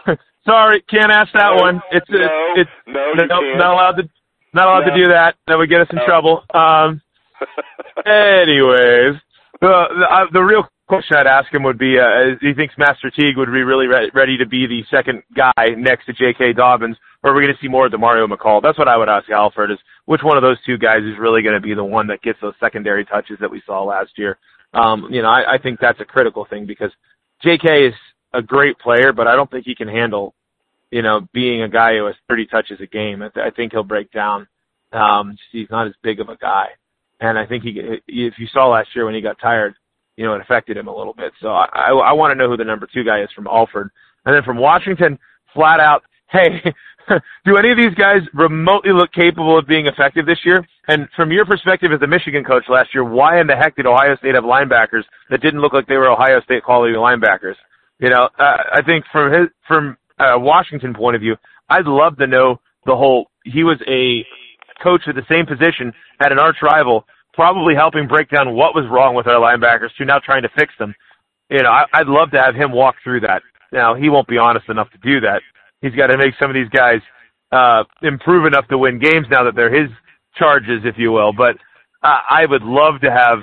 sorry, 0.44 0.82
can't 0.88 1.10
ask 1.12 1.32
that 1.34 1.54
no, 1.56 1.62
one. 1.62 1.80
It's 1.92 2.06
no, 2.08 2.28
it's, 2.56 2.70
no, 2.86 3.12
no, 3.14 3.40
not 3.56 3.72
allowed 3.72 3.96
to 3.96 4.08
not 4.52 4.66
allowed 4.66 4.86
no. 4.86 4.94
to 4.94 5.04
do 5.04 5.12
that. 5.12 5.36
That 5.46 5.56
would 5.56 5.70
get 5.70 5.80
us 5.80 5.88
in 5.90 5.98
no. 5.98 6.06
trouble. 6.06 6.44
Um, 6.52 7.00
anyways, 8.06 9.20
the 9.60 9.72
the, 9.98 10.06
uh, 10.10 10.26
the 10.32 10.40
real 10.40 10.64
question 10.90 11.16
I'd 11.16 11.26
ask 11.28 11.54
him 11.54 11.62
would 11.62 11.78
be, 11.78 11.96
uh, 12.00 12.34
he 12.40 12.52
thinks 12.52 12.74
Master 12.76 13.10
Teague 13.10 13.36
would 13.36 13.46
be 13.46 13.62
really 13.62 13.86
re- 13.86 14.10
ready 14.12 14.36
to 14.38 14.46
be 14.46 14.66
the 14.66 14.82
second 14.90 15.22
guy 15.36 15.78
next 15.78 16.06
to 16.06 16.12
J.K. 16.12 16.54
Dobbins, 16.54 16.96
or 17.22 17.30
are 17.30 17.34
we 17.34 17.42
going 17.42 17.54
to 17.54 17.62
see 17.62 17.68
more 17.68 17.86
of 17.86 17.92
Demario 17.92 18.26
McCall? 18.26 18.60
That's 18.60 18.76
what 18.76 18.88
I 18.88 18.96
would 18.96 19.08
ask 19.08 19.30
Alford 19.30 19.70
is 19.70 19.78
which 20.06 20.22
one 20.24 20.36
of 20.36 20.42
those 20.42 20.58
two 20.66 20.76
guys 20.76 21.04
is 21.04 21.14
really 21.16 21.42
going 21.42 21.54
to 21.54 21.60
be 21.60 21.74
the 21.74 21.84
one 21.84 22.08
that 22.08 22.22
gets 22.22 22.40
those 22.42 22.54
secondary 22.58 23.04
touches 23.04 23.38
that 23.40 23.50
we 23.50 23.62
saw 23.64 23.84
last 23.84 24.10
year. 24.16 24.36
Um, 24.74 25.06
you 25.10 25.22
know, 25.22 25.28
I, 25.28 25.54
I 25.54 25.58
think 25.58 25.78
that's 25.80 26.00
a 26.00 26.04
critical 26.04 26.44
thing 26.44 26.66
because 26.66 26.90
J.K. 27.44 27.86
is 27.86 27.94
a 28.32 28.42
great 28.42 28.78
player, 28.78 29.12
but 29.12 29.26
I 29.26 29.34
don't 29.36 29.50
think 29.50 29.64
he 29.64 29.74
can 29.74 29.88
handle, 29.88 30.34
you 30.90 31.02
know, 31.02 31.26
being 31.32 31.62
a 31.62 31.68
guy 31.68 31.96
who 31.96 32.06
has 32.06 32.14
30 32.28 32.46
touches 32.46 32.80
a 32.80 32.86
game. 32.86 33.22
I, 33.22 33.28
th- 33.28 33.46
I 33.46 33.50
think 33.50 33.72
he'll 33.72 33.82
break 33.82 34.10
down. 34.12 34.46
Um, 34.92 35.36
he's 35.52 35.70
not 35.70 35.86
as 35.86 35.94
big 36.02 36.20
of 36.20 36.28
a 36.28 36.36
guy. 36.36 36.66
And 37.20 37.38
I 37.38 37.46
think 37.46 37.64
he, 37.64 37.80
if 38.08 38.34
you 38.38 38.46
saw 38.52 38.68
last 38.68 38.88
year 38.94 39.04
when 39.04 39.14
he 39.14 39.20
got 39.20 39.38
tired, 39.40 39.74
you 40.16 40.24
know, 40.24 40.34
it 40.34 40.40
affected 40.40 40.76
him 40.76 40.88
a 40.88 40.96
little 40.96 41.12
bit. 41.12 41.32
So 41.40 41.48
I, 41.48 41.66
I, 41.72 41.90
I 41.90 42.12
want 42.12 42.30
to 42.30 42.34
know 42.34 42.48
who 42.48 42.56
the 42.56 42.64
number 42.64 42.88
two 42.92 43.04
guy 43.04 43.22
is 43.22 43.28
from 43.34 43.46
Alford. 43.46 43.90
And 44.24 44.34
then 44.34 44.42
from 44.42 44.58
Washington, 44.58 45.18
flat 45.54 45.80
out, 45.80 46.02
hey, 46.30 46.62
do 47.44 47.56
any 47.56 47.70
of 47.70 47.78
these 47.78 47.94
guys 47.94 48.20
remotely 48.34 48.92
look 48.92 49.12
capable 49.12 49.58
of 49.58 49.66
being 49.66 49.86
effective 49.86 50.26
this 50.26 50.44
year? 50.44 50.66
And 50.88 51.08
from 51.16 51.30
your 51.30 51.44
perspective 51.44 51.92
as 51.92 52.02
a 52.02 52.06
Michigan 52.06 52.44
coach 52.44 52.64
last 52.68 52.90
year, 52.94 53.04
why 53.04 53.40
in 53.40 53.46
the 53.46 53.56
heck 53.56 53.76
did 53.76 53.86
Ohio 53.86 54.16
State 54.16 54.34
have 54.34 54.44
linebackers 54.44 55.04
that 55.30 55.40
didn't 55.40 55.60
look 55.60 55.72
like 55.72 55.86
they 55.86 55.96
were 55.96 56.10
Ohio 56.10 56.40
State 56.42 56.64
quality 56.64 56.94
linebackers? 56.94 57.56
You 58.00 58.10
know, 58.10 58.28
uh, 58.38 58.56
I 58.72 58.82
think 58.84 59.04
from 59.12 59.32
his, 59.32 59.48
from 59.68 59.96
a 60.18 60.38
Washington 60.38 60.94
point 60.94 61.16
of 61.16 61.22
view, 61.22 61.36
I'd 61.68 61.86
love 61.86 62.16
to 62.16 62.26
know 62.26 62.60
the 62.86 62.96
whole, 62.96 63.30
he 63.44 63.62
was 63.62 63.78
a 63.86 64.24
coach 64.82 65.02
at 65.06 65.14
the 65.14 65.26
same 65.28 65.46
position 65.46 65.92
at 66.20 66.32
an 66.32 66.38
arch 66.38 66.56
rival 66.62 67.04
probably 67.34 67.74
helping 67.74 68.08
break 68.08 68.28
down 68.30 68.54
what 68.54 68.74
was 68.74 68.84
wrong 68.90 69.14
with 69.14 69.26
our 69.26 69.40
linebackers 69.40 69.94
to 69.98 70.04
now 70.04 70.18
trying 70.18 70.42
to 70.42 70.48
fix 70.58 70.72
them. 70.78 70.94
You 71.48 71.62
know, 71.62 71.70
I, 71.70 71.84
I'd 71.92 72.06
love 72.06 72.30
to 72.32 72.40
have 72.40 72.54
him 72.54 72.72
walk 72.72 72.96
through 73.04 73.20
that. 73.20 73.42
Now, 73.72 73.94
he 73.94 74.08
won't 74.08 74.28
be 74.28 74.38
honest 74.38 74.68
enough 74.68 74.88
to 74.90 74.98
do 74.98 75.20
that. 75.20 75.42
He's 75.80 75.94
got 75.94 76.08
to 76.08 76.18
make 76.18 76.34
some 76.38 76.50
of 76.50 76.54
these 76.54 76.68
guys 76.70 77.00
uh, 77.52 77.84
improve 78.02 78.46
enough 78.46 78.66
to 78.68 78.78
win 78.78 78.98
games 78.98 79.26
now 79.30 79.44
that 79.44 79.54
they're 79.54 79.72
his 79.72 79.90
charges, 80.36 80.82
if 80.84 80.96
you 80.98 81.12
will. 81.12 81.32
But 81.32 81.56
uh, 82.02 82.18
I 82.28 82.46
would 82.46 82.62
love 82.62 83.00
to 83.02 83.10
have 83.10 83.38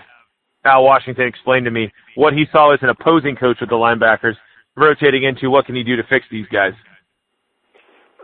Al 0.66 0.84
Washington 0.84 1.28
explain 1.28 1.64
to 1.64 1.72
me 1.72 1.92
what 2.16 2.34
he 2.34 2.46
saw 2.52 2.74
as 2.74 2.80
an 2.82 2.90
opposing 2.90 3.36
coach 3.36 3.58
with 3.62 3.70
the 3.70 3.76
linebackers, 3.76 4.36
rotating 4.78 5.24
into 5.24 5.50
what 5.50 5.66
can 5.66 5.76
he 5.76 5.84
do 5.84 5.98
to 5.98 6.04
fix 6.04 6.26
these 6.32 6.48
guys. 6.48 6.74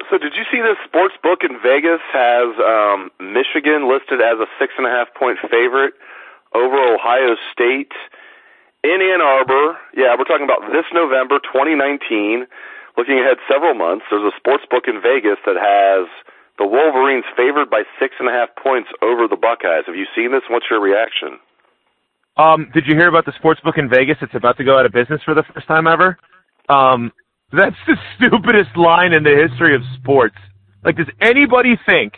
So 0.10 0.18
did 0.22 0.34
you 0.38 0.46
see 0.52 0.62
this 0.62 0.78
sports 0.86 1.16
book 1.24 1.42
in 1.42 1.58
Vegas 1.58 2.02
has 2.14 2.54
um, 2.62 3.10
Michigan 3.18 3.90
listed 3.90 4.22
as 4.22 4.38
a 4.38 4.46
six 4.62 4.74
and 4.78 4.86
a 4.86 4.92
half 4.94 5.10
point 5.18 5.40
favorite 5.50 5.98
over 6.54 6.78
Ohio 6.78 7.36
State 7.52 7.92
in 8.84 9.02
Ann 9.02 9.22
Arbor? 9.22 9.78
Yeah, 9.98 10.14
we're 10.14 10.30
talking 10.30 10.46
about 10.46 10.70
this 10.70 10.86
November 10.94 11.40
2019. 11.42 12.46
Looking 12.96 13.18
ahead 13.18 13.42
several 13.50 13.74
months, 13.74 14.06
there's 14.12 14.22
a 14.22 14.36
sports 14.38 14.70
book 14.70 14.86
in 14.86 15.02
Vegas 15.02 15.42
that 15.50 15.58
has 15.58 16.06
the 16.60 16.68
Wolverines 16.68 17.26
favored 17.36 17.70
by 17.70 17.82
six 17.98 18.14
and 18.20 18.30
a 18.30 18.32
half 18.32 18.54
points 18.62 18.94
over 19.02 19.26
the 19.26 19.40
Buckeyes. 19.40 19.90
Have 19.90 19.96
you 19.96 20.06
seen 20.14 20.32
this? 20.32 20.46
What's 20.50 20.70
your 20.70 20.82
reaction? 20.82 21.42
Um, 22.38 22.70
did 22.74 22.86
you 22.86 22.96
hear 22.96 23.10
about 23.10 23.26
the 23.26 23.34
sports 23.38 23.62
book 23.62 23.78
in 23.78 23.90
Vegas? 23.90 24.18
It's 24.22 24.36
about 24.36 24.58
to 24.58 24.64
go 24.64 24.78
out 24.78 24.86
of 24.86 24.92
business 24.92 25.22
for 25.26 25.34
the 25.34 25.44
first 25.54 25.68
time 25.68 25.88
ever. 25.88 26.18
Um, 26.70 27.12
that's 27.52 27.76
the 27.88 27.96
stupidest 28.18 28.76
line 28.76 29.14
in 29.14 29.24
the 29.24 29.48
history 29.48 29.76
of 29.76 29.82
sports. 30.00 30.36
Like, 30.84 30.98
does 30.98 31.10
anybody 31.22 31.78
think, 31.86 32.14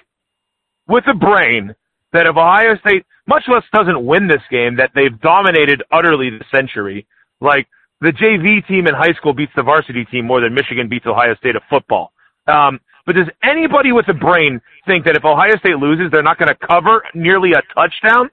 with 0.87 1.03
a 1.07 1.13
brain, 1.13 1.75
that 2.13 2.25
if 2.25 2.35
Ohio 2.35 2.77
State, 2.77 3.05
much 3.27 3.43
less 3.47 3.63
doesn't 3.73 4.05
win 4.05 4.27
this 4.27 4.41
game, 4.49 4.77
that 4.77 4.91
they've 4.95 5.19
dominated 5.21 5.83
utterly 5.91 6.29
the 6.29 6.45
century? 6.53 7.05
Like, 7.41 7.67
the 8.01 8.11
JV 8.11 8.65
team 8.67 8.87
in 8.87 8.93
high 8.93 9.13
school 9.13 9.33
beats 9.33 9.51
the 9.55 9.63
varsity 9.63 10.05
team 10.05 10.25
more 10.25 10.41
than 10.41 10.53
Michigan 10.53 10.89
beats 10.89 11.05
Ohio 11.05 11.35
State 11.35 11.55
at 11.55 11.61
football. 11.69 12.11
Um, 12.47 12.79
but 13.05 13.15
does 13.15 13.27
anybody 13.43 13.91
with 13.91 14.07
a 14.09 14.13
brain 14.13 14.61
think 14.87 15.05
that 15.05 15.15
if 15.15 15.23
Ohio 15.23 15.57
State 15.57 15.77
loses, 15.77 16.11
they're 16.11 16.23
not 16.23 16.39
going 16.39 16.49
to 16.49 16.67
cover 16.67 17.03
nearly 17.13 17.51
a 17.53 17.61
touchdown? 17.73 18.29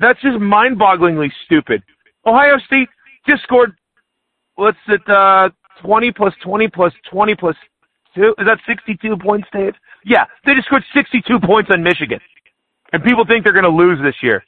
That's 0.00 0.20
just 0.20 0.38
mind-bogglingly 0.38 1.30
stupid. 1.46 1.82
Ohio 2.26 2.58
State 2.66 2.88
just 3.26 3.42
scored, 3.42 3.76
what's 4.58 4.78
it, 4.88 5.00
uh, 5.08 5.48
20 5.82 6.12
plus 6.12 6.34
20 6.42 6.68
plus 6.68 6.92
20 7.10 7.34
plus 7.36 7.56
2. 8.14 8.34
Is 8.38 8.46
that 8.46 8.58
62 8.66 9.16
points, 9.16 9.46
Dave? 9.52 9.74
Yeah, 10.04 10.24
they 10.44 10.54
just 10.54 10.66
scored 10.66 10.82
62 10.92 11.38
points 11.46 11.70
on 11.72 11.82
Michigan. 11.82 12.18
And 12.92 13.02
people 13.04 13.24
think 13.24 13.44
they're 13.44 13.52
going 13.52 13.64
to 13.64 13.70
lose 13.70 13.98
this 14.02 14.16
year. 14.22 14.42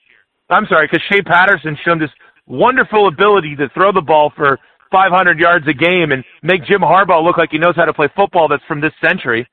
I'm 0.48 0.66
sorry, 0.66 0.88
because 0.90 1.04
Shea 1.08 1.22
Patterson's 1.22 1.78
shown 1.84 2.00
this 2.00 2.10
wonderful 2.46 3.06
ability 3.06 3.54
to 3.56 3.68
throw 3.68 3.92
the 3.92 4.00
ball 4.00 4.32
for 4.34 4.58
500 4.90 5.38
yards 5.38 5.68
a 5.68 5.72
game 5.72 6.10
and 6.10 6.24
make 6.42 6.64
Jim 6.64 6.80
Harbaugh 6.80 7.22
look 7.22 7.38
like 7.38 7.50
he 7.52 7.58
knows 7.58 7.76
how 7.76 7.84
to 7.84 7.94
play 7.94 8.08
football 8.16 8.48
that's 8.48 8.64
from 8.66 8.80
this 8.80 8.92
century. 9.04 9.46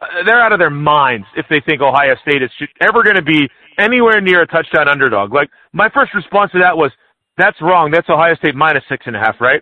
Uh, 0.00 0.24
they're 0.24 0.40
out 0.40 0.52
of 0.52 0.58
their 0.58 0.70
minds 0.70 1.26
if 1.36 1.44
they 1.50 1.60
think 1.68 1.82
Ohio 1.82 2.14
State 2.22 2.42
is 2.42 2.50
ever 2.80 3.02
going 3.02 3.16
to 3.16 3.22
be 3.22 3.50
anywhere 3.78 4.22
near 4.22 4.40
a 4.40 4.46
touchdown 4.46 4.88
underdog. 4.88 5.34
Like, 5.34 5.50
my 5.74 5.90
first 5.92 6.14
response 6.14 6.52
to 6.52 6.60
that 6.60 6.74
was, 6.74 6.90
that's 7.36 7.60
wrong. 7.60 7.90
That's 7.90 8.08
Ohio 8.08 8.34
State 8.36 8.54
minus 8.54 8.84
six 8.88 9.04
and 9.06 9.16
a 9.16 9.18
half, 9.18 9.40
right? 9.40 9.60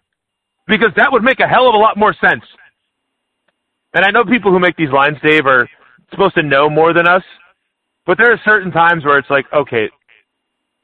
Because 0.66 0.90
that 0.96 1.12
would 1.12 1.22
make 1.22 1.40
a 1.40 1.48
hell 1.48 1.68
of 1.68 1.74
a 1.74 1.78
lot 1.78 1.96
more 1.96 2.14
sense. 2.14 2.44
And 3.94 4.04
I 4.04 4.10
know 4.10 4.24
people 4.24 4.50
who 4.50 4.58
make 4.58 4.76
these 4.76 4.90
lines, 4.90 5.18
Dave, 5.22 5.46
are 5.46 5.68
supposed 6.10 6.34
to 6.34 6.42
know 6.42 6.70
more 6.70 6.94
than 6.94 7.06
us, 7.06 7.22
but 8.06 8.18
there 8.18 8.32
are 8.32 8.40
certain 8.44 8.72
times 8.72 9.04
where 9.04 9.18
it's 9.18 9.30
like, 9.30 9.46
okay, 9.52 9.90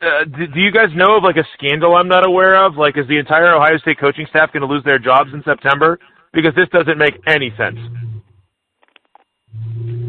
uh, 0.01 0.25
do, 0.25 0.47
do 0.47 0.61
you 0.61 0.71
guys 0.71 0.89
know 0.95 1.17
of 1.17 1.25
like 1.25 1.37
a 1.37 1.45
scandal 1.55 1.97
I'm 1.97 2.09
not 2.09 2.27
aware 2.27 2.65
of? 2.65 2.77
Like, 2.77 2.97
is 2.97 3.09
the 3.09 3.19
entire 3.19 3.55
Ohio 3.55 3.79
State 3.79 3.99
coaching 3.99 4.27
staff 4.31 4.53
going 4.53 4.63
to 4.63 4.69
lose 4.69 4.85
their 4.85 4.99
jobs 4.99 5.31
in 5.33 5.43
September? 5.43 5.99
Because 6.33 6.55
this 6.55 6.69
doesn't 6.71 6.99
make 6.99 7.15
any 7.27 7.51
sense. 7.57 7.79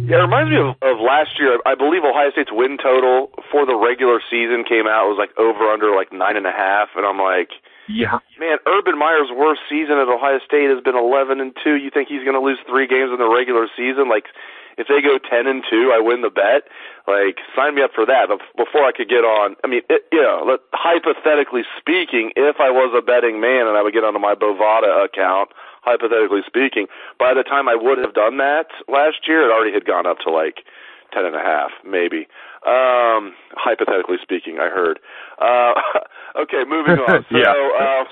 Yeah, 0.05 0.19
it 0.19 0.25
reminds 0.25 0.49
me 0.49 0.57
of, 0.57 0.73
of 0.81 0.97
last 0.99 1.37
year. 1.39 1.57
I 1.65 1.75
believe 1.75 2.01
Ohio 2.03 2.29
State's 2.31 2.49
win 2.51 2.77
total 2.81 3.29
for 3.51 3.65
the 3.65 3.77
regular 3.77 4.19
season 4.29 4.65
came 4.67 4.85
out 4.89 5.05
it 5.05 5.13
was 5.13 5.21
like 5.21 5.33
over 5.37 5.69
under 5.69 5.95
like 5.95 6.11
nine 6.11 6.35
and 6.35 6.45
a 6.45 6.51
half, 6.51 6.89
and 6.97 7.05
I'm 7.05 7.17
like, 7.17 7.49
yeah. 7.89 8.19
Man, 8.39 8.57
Urban 8.67 8.97
Meyer's 8.97 9.33
worst 9.33 9.61
season 9.67 9.97
at 9.97 10.07
Ohio 10.07 10.39
State 10.45 10.69
has 10.69 10.81
been 10.83 10.95
11 10.95 11.41
and 11.41 11.57
2. 11.63 11.75
You 11.75 11.89
think 11.89 12.07
he's 12.07 12.23
going 12.23 12.37
to 12.37 12.43
lose 12.43 12.59
3 12.69 12.87
games 12.87 13.09
in 13.11 13.17
the 13.17 13.27
regular 13.27 13.67
season? 13.75 14.07
Like 14.07 14.29
if 14.77 14.87
they 14.87 15.01
go 15.01 15.17
10 15.17 15.47
and 15.47 15.65
2, 15.65 15.91
I 15.91 15.99
win 15.99 16.21
the 16.21 16.29
bet. 16.29 16.69
Like 17.09 17.41
sign 17.57 17.75
me 17.75 17.81
up 17.81 17.91
for 17.97 18.05
that. 18.05 18.29
Before 18.55 18.85
I 18.85 18.93
could 18.93 19.09
get 19.09 19.25
on, 19.25 19.57
I 19.63 19.67
mean, 19.67 19.81
it, 19.89 20.05
you 20.13 20.21
know, 20.21 20.57
hypothetically 20.71 21.63
speaking, 21.81 22.31
if 22.37 22.61
I 22.61 22.69
was 22.69 22.93
a 22.95 23.01
betting 23.01 23.41
man 23.41 23.65
and 23.65 23.75
I 23.75 23.81
would 23.81 23.93
get 23.93 24.05
onto 24.05 24.19
my 24.19 24.35
Bovada 24.35 25.03
account, 25.03 25.49
hypothetically 25.81 26.45
speaking. 26.45 26.87
By 27.17 27.33
the 27.33 27.43
time 27.43 27.67
I 27.67 27.75
would 27.75 27.97
have 27.97 28.13
done 28.13 28.37
that 28.37 28.69
last 28.87 29.27
year, 29.27 29.49
it 29.49 29.51
already 29.51 29.73
had 29.73 29.85
gone 29.85 30.05
up 30.05 30.19
to 30.23 30.29
like 30.29 30.61
ten 31.11 31.25
and 31.25 31.35
a 31.35 31.41
half, 31.41 31.71
maybe. 31.83 32.27
Um, 32.65 33.33
hypothetically 33.55 34.17
speaking, 34.21 34.59
I 34.59 34.67
heard. 34.67 34.99
Uh, 35.39 35.73
okay, 36.43 36.63
moving 36.67 36.99
on. 37.03 37.25
So, 37.29 37.37
yeah. 37.37 37.53
uh, 37.53 38.03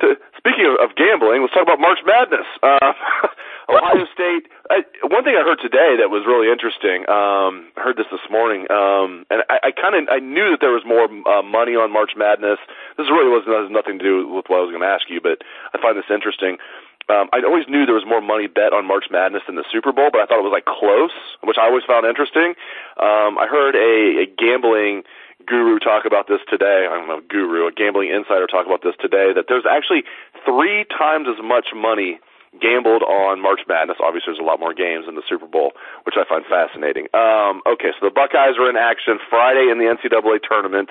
to, 0.00 0.06
speaking 0.38 0.66
of, 0.66 0.90
of 0.90 0.96
gambling, 0.96 1.42
let's 1.42 1.54
talk 1.54 1.62
about 1.62 1.78
March 1.78 2.00
Madness. 2.06 2.46
Uh, 2.62 2.92
Ohio 3.68 4.06
State. 4.14 4.46
I, 4.70 4.86
one 5.10 5.26
thing 5.26 5.34
I 5.34 5.42
heard 5.42 5.58
today 5.58 5.98
that 5.98 6.06
was 6.10 6.22
really 6.22 6.46
interesting. 6.46 7.02
Um, 7.10 7.70
I 7.74 7.82
heard 7.82 7.98
this 7.98 8.06
this 8.14 8.22
morning, 8.30 8.66
um, 8.70 9.26
and 9.30 9.42
I, 9.50 9.70
I 9.70 9.70
kind 9.74 9.98
of 9.98 10.06
I 10.06 10.22
knew 10.22 10.54
that 10.54 10.62
there 10.62 10.70
was 10.70 10.86
more 10.86 11.10
uh, 11.26 11.42
money 11.42 11.74
on 11.74 11.90
March 11.90 12.14
Madness. 12.14 12.62
This 12.94 13.10
really 13.10 13.30
wasn't 13.30 13.58
has 13.58 13.70
nothing 13.70 13.98
to 13.98 14.04
do 14.04 14.14
with 14.30 14.46
what 14.46 14.62
I 14.62 14.64
was 14.66 14.70
going 14.70 14.86
to 14.86 14.90
ask 14.90 15.10
you, 15.10 15.18
but 15.18 15.42
I 15.74 15.82
find 15.82 15.98
this 15.98 16.06
interesting 16.06 16.62
um, 17.08 17.30
I 17.30 17.38
always 17.46 17.70
knew 17.70 17.86
there 17.86 17.94
was 17.94 18.06
more 18.06 18.20
money 18.20 18.50
bet 18.50 18.74
on 18.74 18.86
March 18.86 19.06
Madness 19.10 19.46
than 19.46 19.54
the 19.54 19.64
Super 19.70 19.92
Bowl, 19.92 20.10
but 20.10 20.18
I 20.20 20.26
thought 20.26 20.42
it 20.42 20.46
was 20.46 20.54
like 20.54 20.66
close, 20.66 21.14
which 21.46 21.54
I 21.54 21.70
always 21.70 21.86
found 21.86 22.02
interesting. 22.02 22.58
Um, 22.98 23.38
I 23.38 23.46
heard 23.46 23.78
a, 23.78 24.22
a 24.22 24.26
gambling 24.26 25.06
guru 25.46 25.78
talk 25.78 26.02
about 26.02 26.26
this 26.26 26.42
today. 26.50 26.90
I 26.90 26.98
don't 26.98 27.06
know, 27.06 27.22
guru, 27.22 27.70
a 27.70 27.72
gambling 27.72 28.10
insider 28.10 28.50
talk 28.50 28.66
about 28.66 28.82
this 28.82 28.98
today. 28.98 29.30
That 29.30 29.46
there's 29.46 29.66
actually 29.70 30.02
three 30.42 30.82
times 30.90 31.30
as 31.30 31.38
much 31.38 31.70
money 31.70 32.18
gambled 32.58 33.06
on 33.06 33.38
March 33.38 33.62
Madness. 33.70 34.02
Obviously, 34.02 34.34
there's 34.34 34.42
a 34.42 34.48
lot 34.48 34.58
more 34.58 34.74
games 34.74 35.06
in 35.06 35.14
the 35.14 35.22
Super 35.30 35.46
Bowl, 35.46 35.78
which 36.02 36.18
I 36.18 36.26
find 36.26 36.42
fascinating. 36.42 37.06
Um, 37.14 37.62
okay, 37.70 37.94
so 37.94 38.10
the 38.10 38.14
Buckeyes 38.14 38.58
are 38.58 38.66
in 38.66 38.74
action 38.74 39.22
Friday 39.30 39.70
in 39.70 39.78
the 39.78 39.86
NCAA 39.86 40.42
tournament 40.42 40.90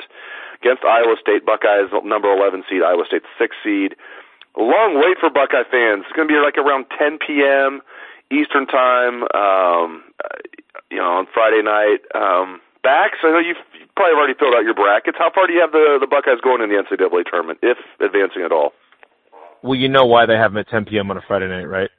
against 0.64 0.88
Iowa 0.88 1.20
State. 1.20 1.44
Buckeyes 1.44 1.92
number 2.08 2.32
11 2.32 2.64
seed, 2.70 2.88
Iowa 2.88 3.04
State 3.04 3.28
six 3.36 3.52
seed 3.60 4.00
a 4.58 4.62
long 4.62 4.96
wait 4.96 5.18
for 5.20 5.30
Buckeye 5.30 5.68
fans. 5.70 6.04
It's 6.08 6.16
going 6.16 6.28
to 6.28 6.34
be 6.34 6.40
like 6.40 6.58
around 6.58 6.86
10 6.98 7.20
p.m. 7.26 7.82
Eastern 8.32 8.66
time, 8.66 9.24
um, 9.36 10.04
you 10.90 10.98
know, 10.98 11.22
on 11.22 11.28
Friday 11.34 11.62
night. 11.62 12.02
Um, 12.16 12.62
Bax, 12.82 13.18
I 13.24 13.32
know 13.32 13.40
you've 13.40 13.62
probably 13.96 14.14
already 14.14 14.34
filled 14.38 14.56
out 14.56 14.64
your 14.64 14.74
brackets. 14.74 15.18
How 15.18 15.32
far 15.34 15.48
do 15.48 15.54
you 15.54 15.62
have 15.62 15.72
the 15.72 15.98
the 16.00 16.08
Buckeyes 16.08 16.40
going 16.44 16.62
in 16.62 16.70
the 16.70 16.78
NCAA 16.78 17.26
tournament, 17.30 17.60
if 17.62 17.78
advancing 18.00 18.44
at 18.44 18.52
all? 18.52 18.74
Well, 19.64 19.76
you 19.76 19.90
know 19.90 20.06
why 20.06 20.26
they 20.26 20.36
have 20.36 20.54
them 20.54 20.60
at 20.60 20.70
10 20.70 20.86
p.m. 20.86 21.10
on 21.10 21.18
a 21.18 21.22
Friday 21.28 21.48
night, 21.48 21.66
right? 21.66 21.90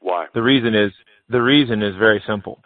Why? 0.00 0.26
The 0.34 0.42
reason 0.42 0.74
is 0.74 0.90
the 1.28 1.40
reason 1.40 1.82
is 1.82 1.94
very 1.96 2.22
simple. 2.26 2.60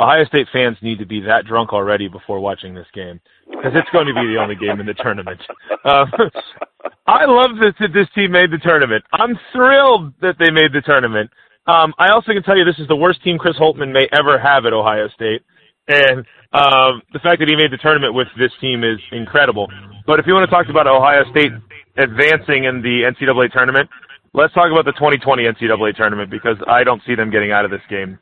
Ohio 0.00 0.24
State 0.26 0.46
fans 0.52 0.76
need 0.80 0.98
to 0.98 1.06
be 1.06 1.20
that 1.20 1.44
drunk 1.44 1.72
already 1.72 2.08
before 2.08 2.38
watching 2.40 2.74
this 2.74 2.86
game 2.94 3.20
because 3.50 3.72
it's 3.74 3.88
going 3.90 4.06
to 4.06 4.14
be 4.14 4.26
the 4.32 4.38
only 4.40 4.54
game 4.54 4.78
in 4.78 4.86
the 4.86 4.94
tournament. 4.94 5.40
Uh, 5.84 6.06
I 7.06 7.24
love 7.24 7.50
that 7.58 7.74
this 7.92 8.06
team 8.14 8.32
made 8.32 8.50
the 8.50 8.58
tournament. 8.58 9.04
I'm 9.12 9.38
thrilled 9.52 10.12
that 10.20 10.36
they 10.38 10.50
made 10.50 10.72
the 10.72 10.82
tournament. 10.82 11.30
Um, 11.66 11.92
I 11.98 12.10
also 12.12 12.32
can 12.32 12.42
tell 12.42 12.56
you 12.56 12.64
this 12.64 12.78
is 12.78 12.88
the 12.88 12.96
worst 12.96 13.22
team 13.22 13.38
Chris 13.38 13.56
Holtmann 13.56 13.92
may 13.92 14.08
ever 14.12 14.38
have 14.38 14.64
at 14.64 14.72
Ohio 14.72 15.08
State, 15.08 15.42
and 15.88 16.24
um, 16.52 17.02
the 17.12 17.18
fact 17.22 17.40
that 17.40 17.48
he 17.48 17.56
made 17.56 17.72
the 17.72 17.76
tournament 17.76 18.14
with 18.14 18.28
this 18.38 18.52
team 18.60 18.84
is 18.84 18.98
incredible. 19.12 19.68
But 20.06 20.20
if 20.20 20.26
you 20.26 20.32
want 20.32 20.48
to 20.48 20.54
talk 20.54 20.68
about 20.70 20.86
Ohio 20.86 21.24
State 21.30 21.52
advancing 21.98 22.64
in 22.64 22.80
the 22.80 23.04
NCAA 23.04 23.52
tournament, 23.52 23.90
let's 24.32 24.54
talk 24.54 24.70
about 24.72 24.86
the 24.86 24.92
2020 24.92 25.44
NCAA 25.44 25.96
tournament 25.96 26.30
because 26.30 26.56
I 26.66 26.84
don't 26.84 27.02
see 27.06 27.14
them 27.14 27.30
getting 27.30 27.52
out 27.52 27.64
of 27.64 27.70
this 27.70 27.82
game. 27.90 28.18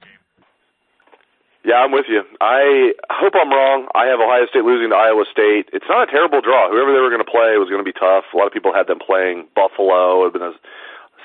Yeah, 1.67 1.83
I'm 1.83 1.91
with 1.91 2.07
you. 2.07 2.23
I 2.39 2.95
hope 3.11 3.35
I'm 3.35 3.51
wrong. 3.51 3.91
I 3.91 4.07
have 4.07 4.23
Ohio 4.23 4.47
State 4.47 4.63
losing 4.63 4.95
to 4.95 4.99
Iowa 4.99 5.27
State. 5.27 5.67
It's 5.75 5.91
not 5.91 6.07
a 6.07 6.11
terrible 6.11 6.39
draw. 6.39 6.71
Whoever 6.71 6.95
they 6.95 7.03
were 7.03 7.11
going 7.11 7.27
to 7.27 7.27
play 7.27 7.59
was 7.59 7.67
going 7.67 7.83
to 7.83 7.89
be 7.89 7.97
tough. 7.97 8.23
A 8.31 8.39
lot 8.39 8.47
of 8.47 8.55
people 8.55 8.71
had 8.71 8.87
them 8.87 9.03
playing 9.03 9.51
Buffalo. 9.59 10.23
It 10.23 10.31
had 10.31 10.39
been 10.39 10.47
a 10.47 10.55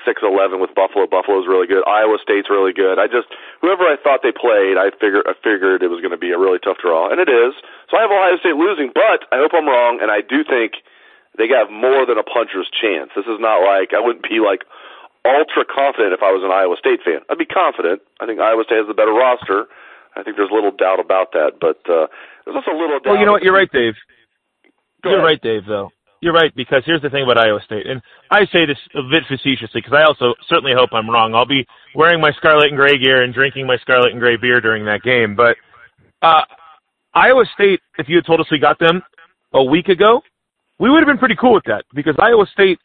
six 0.02 0.18
eleven 0.26 0.58
with 0.58 0.74
Buffalo. 0.74 1.06
Buffalo's 1.06 1.46
really 1.46 1.70
good. 1.70 1.86
Iowa 1.86 2.18
State's 2.18 2.50
really 2.50 2.74
good. 2.74 2.98
I 2.98 3.06
just 3.06 3.30
whoever 3.62 3.86
I 3.86 3.94
thought 3.94 4.26
they 4.26 4.34
played, 4.34 4.82
I 4.82 4.90
figured 4.98 5.30
I 5.30 5.38
figured 5.38 5.86
it 5.86 5.94
was 5.94 6.02
going 6.02 6.10
to 6.10 6.18
be 6.18 6.34
a 6.34 6.40
really 6.42 6.58
tough 6.58 6.82
draw, 6.82 7.06
and 7.06 7.22
it 7.22 7.30
is. 7.30 7.54
So 7.86 7.94
I 7.94 8.02
have 8.02 8.10
Ohio 8.10 8.34
State 8.42 8.58
losing, 8.58 8.90
but 8.90 9.30
I 9.30 9.38
hope 9.38 9.54
I'm 9.54 9.70
wrong, 9.70 10.02
and 10.02 10.10
I 10.10 10.26
do 10.26 10.42
think 10.42 10.82
they 11.38 11.46
have 11.54 11.70
more 11.70 12.02
than 12.02 12.18
a 12.18 12.26
puncher's 12.26 12.66
chance. 12.66 13.14
This 13.14 13.30
is 13.30 13.38
not 13.38 13.62
like 13.62 13.94
I 13.94 14.02
wouldn't 14.02 14.26
be 14.26 14.42
like 14.42 14.66
ultra 15.22 15.62
confident 15.62 16.10
if 16.10 16.22
I 16.26 16.34
was 16.34 16.42
an 16.42 16.50
Iowa 16.50 16.74
State 16.82 16.98
fan. 17.06 17.22
I'd 17.30 17.38
be 17.38 17.46
confident. 17.46 18.02
I 18.18 18.26
think 18.26 18.42
Iowa 18.42 18.66
State 18.66 18.82
has 18.82 18.90
the 18.90 18.98
better 18.98 19.14
roster. 19.14 19.70
I 20.16 20.22
think 20.22 20.36
there's 20.36 20.50
little 20.52 20.72
doubt 20.72 21.00
about 21.00 21.32
that, 21.32 21.52
but 21.60 21.78
uh, 21.90 22.06
there's 22.44 22.56
also 22.56 22.70
a 22.70 22.78
little 22.78 23.00
doubt. 23.00 23.12
Well, 23.12 23.18
you 23.18 23.26
know 23.26 23.32
what? 23.32 23.42
You're 23.42 23.54
right, 23.54 23.70
Dave. 23.72 23.94
Go 25.02 25.10
You're 25.10 25.18
ahead. 25.18 25.26
right, 25.26 25.40
Dave. 25.42 25.62
Though 25.66 25.90
you're 26.22 26.32
right 26.32 26.54
because 26.54 26.82
here's 26.86 27.02
the 27.02 27.10
thing 27.10 27.24
about 27.24 27.36
Iowa 27.36 27.58
State, 27.66 27.84
and 27.86 28.00
I 28.30 28.46
say 28.46 28.64
this 28.64 28.78
a 28.94 29.02
bit 29.02 29.24
facetiously 29.28 29.82
because 29.82 29.92
I 29.92 30.04
also 30.04 30.34
certainly 30.48 30.72
hope 30.74 30.90
I'm 30.92 31.10
wrong. 31.10 31.34
I'll 31.34 31.44
be 31.44 31.66
wearing 31.96 32.20
my 32.20 32.30
scarlet 32.38 32.68
and 32.68 32.76
gray 32.76 32.96
gear 32.96 33.24
and 33.24 33.34
drinking 33.34 33.66
my 33.66 33.76
scarlet 33.78 34.12
and 34.12 34.20
gray 34.20 34.36
beer 34.36 34.60
during 34.60 34.84
that 34.86 35.02
game. 35.02 35.34
But 35.34 35.56
uh, 36.22 36.42
Iowa 37.12 37.44
State, 37.54 37.80
if 37.98 38.08
you 38.08 38.16
had 38.16 38.24
told 38.24 38.38
us 38.40 38.46
we 38.52 38.60
got 38.60 38.78
them 38.78 39.02
a 39.52 39.62
week 39.62 39.88
ago, 39.88 40.22
we 40.78 40.90
would 40.90 41.00
have 41.00 41.08
been 41.08 41.18
pretty 41.18 41.36
cool 41.38 41.54
with 41.54 41.64
that 41.66 41.84
because 41.92 42.14
Iowa 42.20 42.46
State 42.52 42.78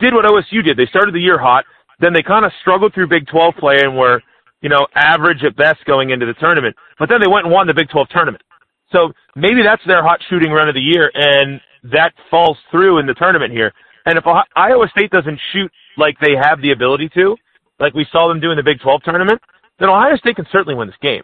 did 0.00 0.14
what 0.14 0.24
OSU 0.24 0.64
did. 0.64 0.78
They 0.78 0.86
started 0.86 1.14
the 1.14 1.20
year 1.20 1.38
hot, 1.38 1.66
then 2.00 2.14
they 2.14 2.22
kind 2.22 2.46
of 2.46 2.52
struggled 2.62 2.94
through 2.94 3.08
Big 3.08 3.26
12 3.26 3.54
play 3.60 3.80
and 3.82 3.96
were 3.96 4.22
you 4.60 4.68
know, 4.68 4.86
average 4.94 5.44
at 5.44 5.56
best 5.56 5.84
going 5.84 6.10
into 6.10 6.26
the 6.26 6.34
tournament. 6.34 6.76
But 6.98 7.08
then 7.08 7.20
they 7.20 7.28
went 7.28 7.46
and 7.46 7.52
won 7.52 7.66
the 7.66 7.74
Big 7.74 7.88
12 7.88 8.08
tournament. 8.08 8.42
So 8.92 9.12
maybe 9.34 9.62
that's 9.62 9.82
their 9.86 10.02
hot 10.02 10.20
shooting 10.30 10.52
run 10.52 10.68
of 10.68 10.74
the 10.74 10.80
year, 10.80 11.10
and 11.14 11.60
that 11.92 12.12
falls 12.30 12.56
through 12.70 12.98
in 12.98 13.06
the 13.06 13.14
tournament 13.14 13.52
here. 13.52 13.72
And 14.06 14.16
if 14.16 14.24
Iowa 14.54 14.86
State 14.96 15.10
doesn't 15.10 15.40
shoot 15.52 15.70
like 15.96 16.16
they 16.20 16.34
have 16.40 16.62
the 16.62 16.70
ability 16.70 17.10
to, 17.14 17.36
like 17.80 17.94
we 17.94 18.06
saw 18.12 18.28
them 18.28 18.40
do 18.40 18.50
in 18.50 18.56
the 18.56 18.62
Big 18.62 18.80
12 18.80 19.02
tournament, 19.02 19.40
then 19.78 19.88
Ohio 19.88 20.16
State 20.16 20.36
can 20.36 20.46
certainly 20.50 20.74
win 20.74 20.88
this 20.88 20.96
game. 21.02 21.22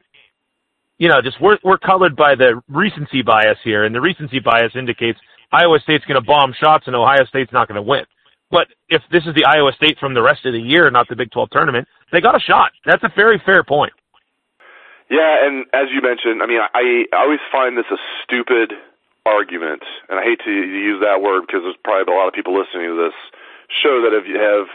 You 0.99 1.09
know, 1.09 1.23
just 1.23 1.41
we're 1.41 1.59
we're 1.65 1.79
colored 1.79 2.15
by 2.15 2.35
the 2.35 2.61
recency 2.69 3.23
bias 3.23 3.59
here, 3.65 3.85
and 3.85 3.95
the 3.95 4.01
recency 4.01 4.39
bias 4.39 4.73
indicates 4.77 5.19
Iowa 5.51 5.79
State's 5.83 6.05
going 6.05 6.21
to 6.21 6.27
bomb 6.27 6.53
shots 6.61 6.85
and 6.87 6.97
Ohio 6.97 7.25
State's 7.29 7.53
not 7.53 7.69
going 7.69 7.77
to 7.77 7.83
win. 7.83 8.05
But 8.53 8.69
if 8.93 9.01
this 9.09 9.25
is 9.25 9.33
the 9.33 9.49
Iowa 9.49 9.73
State 9.73 9.97
from 9.97 10.13
the 10.13 10.21
rest 10.21 10.45
of 10.45 10.53
the 10.53 10.61
year, 10.61 10.93
not 10.93 11.09
the 11.09 11.17
Big 11.17 11.33
12 11.33 11.49
tournament, 11.51 11.89
they 12.13 12.21
got 12.21 12.37
a 12.37 12.45
shot. 12.45 12.77
That's 12.85 13.03
a 13.03 13.09
very 13.17 13.41
fair 13.41 13.65
point. 13.65 13.97
Yeah, 15.09 15.49
and 15.49 15.65
as 15.73 15.89
you 15.89 16.05
mentioned, 16.05 16.45
I 16.45 16.47
mean, 16.47 16.61
I, 16.61 17.09
I 17.13 17.25
always 17.25 17.41
find 17.51 17.81
this 17.81 17.89
a 17.89 17.97
stupid 18.23 18.77
argument, 19.25 19.83
and 20.13 20.21
I 20.21 20.23
hate 20.23 20.45
to 20.45 20.53
use 20.53 21.01
that 21.01 21.25
word 21.25 21.49
because 21.49 21.65
there's 21.65 21.81
probably 21.81 22.13
a 22.13 22.17
lot 22.17 22.29
of 22.29 22.37
people 22.37 22.53
listening 22.53 22.93
to 22.93 22.99
this 23.09 23.17
show 23.73 24.05
that 24.05 24.13
have 24.13 24.29
have 24.29 24.69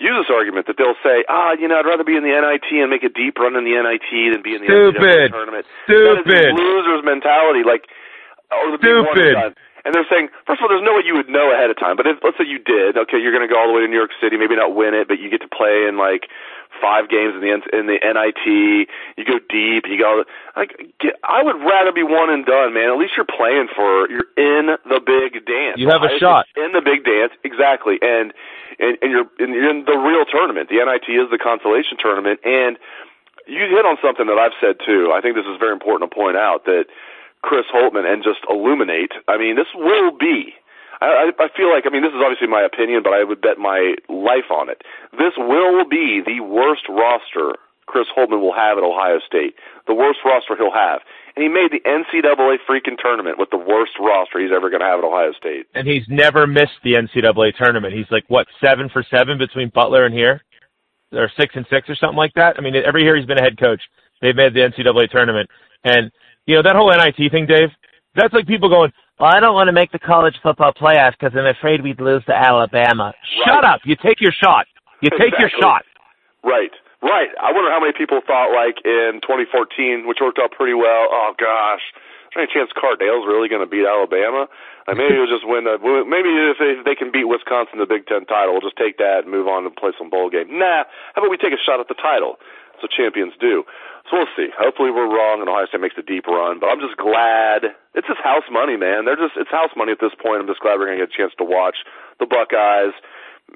used 0.00 0.24
this 0.24 0.32
argument 0.32 0.64
that 0.70 0.80
they'll 0.80 0.98
say, 1.04 1.26
ah, 1.28 1.52
you 1.52 1.68
know, 1.68 1.76
I'd 1.76 1.88
rather 1.88 2.04
be 2.04 2.16
in 2.16 2.24
the 2.24 2.32
NIT 2.32 2.68
and 2.70 2.88
make 2.88 3.04
a 3.04 3.12
deep 3.12 3.36
run 3.36 3.60
in 3.60 3.68
the 3.68 3.76
NIT 3.76 4.08
than 4.32 4.40
be 4.40 4.56
in 4.56 4.64
the 4.64 4.70
Stupid. 4.72 5.04
NCAA 5.04 5.36
tournament. 5.36 5.64
Stupid. 5.84 6.32
Is 6.32 6.56
losers 6.56 7.02
mentality, 7.04 7.66
like 7.66 7.84
or 8.48 8.72
the 8.72 8.80
Stupid. 8.80 9.58
And 9.84 9.94
they're 9.94 10.08
saying, 10.10 10.28
first 10.46 10.60
of 10.60 10.66
all, 10.66 10.70
there's 10.70 10.84
no 10.84 10.94
way 10.94 11.02
you 11.04 11.14
would 11.14 11.28
know 11.28 11.52
ahead 11.52 11.70
of 11.70 11.78
time. 11.78 11.96
But 11.96 12.06
if, 12.06 12.18
let's 12.22 12.36
say 12.36 12.46
you 12.46 12.58
did, 12.58 12.96
okay, 12.96 13.18
you're 13.18 13.32
going 13.32 13.46
to 13.46 13.52
go 13.52 13.58
all 13.58 13.68
the 13.68 13.74
way 13.74 13.82
to 13.82 13.88
New 13.88 13.98
York 13.98 14.14
City, 14.20 14.36
maybe 14.36 14.56
not 14.56 14.74
win 14.74 14.94
it, 14.94 15.08
but 15.08 15.18
you 15.18 15.30
get 15.30 15.40
to 15.42 15.48
play 15.50 15.86
in 15.86 15.96
like 15.96 16.26
five 16.80 17.08
games 17.08 17.34
in 17.34 17.40
the 17.40 17.50
in 17.50 17.86
the 17.86 17.98
NIT. 17.98 18.44
You 19.16 19.24
go 19.24 19.38
deep. 19.48 19.86
You 19.88 19.98
go 19.98 20.24
like 20.56 20.76
get, 21.00 21.16
I 21.24 21.42
would 21.42 21.58
rather 21.62 21.92
be 21.92 22.02
one 22.02 22.30
and 22.30 22.44
done, 22.44 22.74
man. 22.74 22.90
At 22.90 22.98
least 22.98 23.14
you're 23.16 23.28
playing 23.28 23.68
for 23.74 24.08
you're 24.10 24.30
in 24.36 24.76
the 24.86 25.00
big 25.00 25.44
dance. 25.46 25.78
You 25.78 25.88
have 25.90 26.02
a 26.02 26.18
shot. 26.18 26.46
In 26.56 26.72
the 26.72 26.82
big 26.82 27.04
dance, 27.04 27.32
exactly. 27.44 27.98
And 28.00 28.32
and 28.78 28.98
and 29.02 29.10
you're 29.10 29.28
and 29.38 29.54
you're 29.54 29.70
in 29.70 29.84
the 29.84 29.98
real 29.98 30.24
tournament. 30.24 30.68
The 30.68 30.82
NIT 30.82 31.08
is 31.08 31.30
the 31.30 31.38
consolation 31.38 31.98
tournament, 31.98 32.40
and 32.44 32.78
you 33.46 33.64
hit 33.64 33.84
on 33.84 33.96
something 34.02 34.26
that 34.26 34.38
I've 34.38 34.56
said 34.60 34.76
too. 34.84 35.10
I 35.12 35.20
think 35.20 35.34
this 35.34 35.48
is 35.48 35.56
very 35.58 35.72
important 35.72 36.10
to 36.10 36.14
point 36.14 36.36
out 36.36 36.64
that 36.66 36.86
Chris 37.42 37.66
Holtmann 37.72 38.06
and 38.10 38.22
just 38.22 38.40
illuminate. 38.48 39.12
I 39.26 39.38
mean, 39.38 39.56
this 39.56 39.70
will 39.74 40.16
be. 40.16 40.54
I, 41.00 41.30
I 41.38 41.48
feel 41.56 41.70
like 41.70 41.86
I 41.86 41.90
mean 41.90 42.02
this 42.02 42.10
is 42.10 42.22
obviously 42.22 42.48
my 42.48 42.62
opinion, 42.62 43.02
but 43.04 43.12
I 43.14 43.22
would 43.22 43.40
bet 43.40 43.58
my 43.58 43.94
life 44.08 44.50
on 44.50 44.68
it. 44.68 44.82
This 45.12 45.34
will 45.38 45.86
be 45.86 46.22
the 46.26 46.40
worst 46.40 46.82
roster 46.88 47.54
Chris 47.88 48.06
Holtmann 48.14 48.40
will 48.40 48.54
have 48.54 48.76
at 48.76 48.84
Ohio 48.84 49.18
State. 49.26 49.54
The 49.86 49.94
worst 49.94 50.20
roster 50.24 50.54
he'll 50.56 50.72
have, 50.72 51.00
and 51.34 51.42
he 51.42 51.48
made 51.48 51.72
the 51.72 51.80
NCAA 51.88 52.58
freaking 52.68 52.98
tournament 53.00 53.38
with 53.38 53.50
the 53.50 53.56
worst 53.56 53.92
roster 53.98 54.38
he's 54.38 54.52
ever 54.54 54.68
going 54.68 54.80
to 54.80 54.86
have 54.86 54.98
at 54.98 55.04
Ohio 55.04 55.32
State. 55.32 55.66
And 55.74 55.88
he's 55.88 56.04
never 56.08 56.46
missed 56.46 56.78
the 56.84 56.94
NCAA 56.94 57.56
tournament. 57.56 57.94
He's 57.94 58.10
like 58.10 58.24
what 58.28 58.46
seven 58.60 58.90
for 58.92 59.02
seven 59.10 59.38
between 59.38 59.70
Butler 59.74 60.04
and 60.04 60.14
here, 60.14 60.42
or 61.12 61.32
six 61.36 61.56
and 61.56 61.66
six 61.70 61.88
or 61.88 61.96
something 61.96 62.18
like 62.18 62.34
that. 62.34 62.56
I 62.58 62.60
mean, 62.60 62.76
every 62.76 63.02
year 63.02 63.16
he's 63.16 63.26
been 63.26 63.38
a 63.38 63.42
head 63.42 63.58
coach, 63.58 63.80
they've 64.20 64.36
made 64.36 64.52
the 64.52 64.60
NCAA 64.60 65.10
tournament. 65.10 65.48
And 65.84 66.12
you 66.48 66.56
know 66.56 66.64
that 66.64 66.74
whole 66.74 66.88
NIT 66.88 67.20
thing, 67.30 67.44
Dave. 67.44 67.68
That's 68.16 68.32
like 68.32 68.48
people 68.48 68.72
going, 68.72 68.90
Well, 69.20 69.28
I 69.28 69.38
don't 69.38 69.52
want 69.52 69.68
to 69.68 69.76
make 69.76 69.92
the 69.92 70.00
college 70.00 70.34
football 70.42 70.72
playoff 70.72 71.12
because 71.12 71.36
I'm 71.36 71.44
afraid 71.46 71.84
we'd 71.84 72.00
lose 72.00 72.24
to 72.24 72.34
Alabama. 72.34 73.12
"Shut 73.44 73.64
up! 73.68 73.84
You 73.84 73.94
take 74.00 74.20
your 74.24 74.32
shot. 74.32 74.64
You 75.04 75.10
take 75.12 75.36
your 75.38 75.52
shot." 75.60 75.84
Right, 76.42 76.72
right. 77.04 77.28
I 77.36 77.52
wonder 77.52 77.68
how 77.70 77.78
many 77.78 77.92
people 77.92 78.20
thought 78.26 78.50
like 78.56 78.80
in 78.88 79.20
2014, 79.22 80.08
which 80.08 80.18
worked 80.24 80.40
out 80.40 80.50
pretty 80.56 80.74
well. 80.74 81.12
Oh 81.12 81.36
gosh, 81.36 81.84
Is 81.92 82.32
there 82.32 82.42
any 82.42 82.50
chance 82.50 82.72
Cardale's 82.72 83.28
really 83.28 83.48
going 83.52 83.60
to 83.62 83.68
beat 83.68 83.84
Alabama? 83.84 84.48
Like 84.88 84.96
maybe 84.96 85.20
we'll 85.20 85.28
just 85.28 85.44
win. 85.44 85.68
The, 85.68 85.76
maybe 86.08 86.32
if 86.32 86.56
they, 86.56 86.80
if 86.80 86.84
they 86.88 86.96
can 86.96 87.12
beat 87.12 87.28
Wisconsin 87.28 87.76
the 87.76 87.84
Big 87.84 88.08
Ten 88.08 88.24
title, 88.24 88.56
we'll 88.56 88.64
just 88.64 88.80
take 88.80 88.96
that 88.96 89.28
and 89.28 89.30
move 89.30 89.44
on 89.46 89.68
and 89.68 89.76
play 89.76 89.92
some 90.00 90.08
bowl 90.08 90.32
game. 90.32 90.48
Nah, 90.48 90.88
how 91.12 91.20
about 91.20 91.28
we 91.28 91.36
take 91.36 91.52
a 91.52 91.60
shot 91.60 91.76
at 91.76 91.92
the 91.92 91.98
title? 92.00 92.40
What 92.82 92.92
champions 92.92 93.34
do. 93.40 93.64
So 94.08 94.24
we'll 94.24 94.34
see. 94.36 94.48
Hopefully 94.56 94.88
we're 94.90 95.08
wrong 95.08 95.44
and 95.44 95.48
Ohio 95.48 95.68
State 95.68 95.84
makes 95.84 96.00
a 96.00 96.06
deep 96.06 96.26
run. 96.26 96.58
But 96.58 96.72
I'm 96.72 96.80
just 96.80 96.96
glad 96.96 97.76
it's 97.92 98.08
just 98.08 98.24
house 98.24 98.48
money, 98.48 98.76
man. 98.76 99.04
They're 99.04 99.20
just 99.20 99.36
it's 99.36 99.52
house 99.52 99.74
money 99.76 99.92
at 99.92 100.00
this 100.00 100.16
point. 100.16 100.40
I'm 100.40 100.48
just 100.48 100.64
glad 100.64 100.80
we're 100.80 100.88
gonna 100.88 101.04
get 101.04 101.12
a 101.12 101.18
chance 101.18 101.36
to 101.38 101.46
watch 101.46 101.84
the 102.16 102.26
Buckeyes 102.26 102.96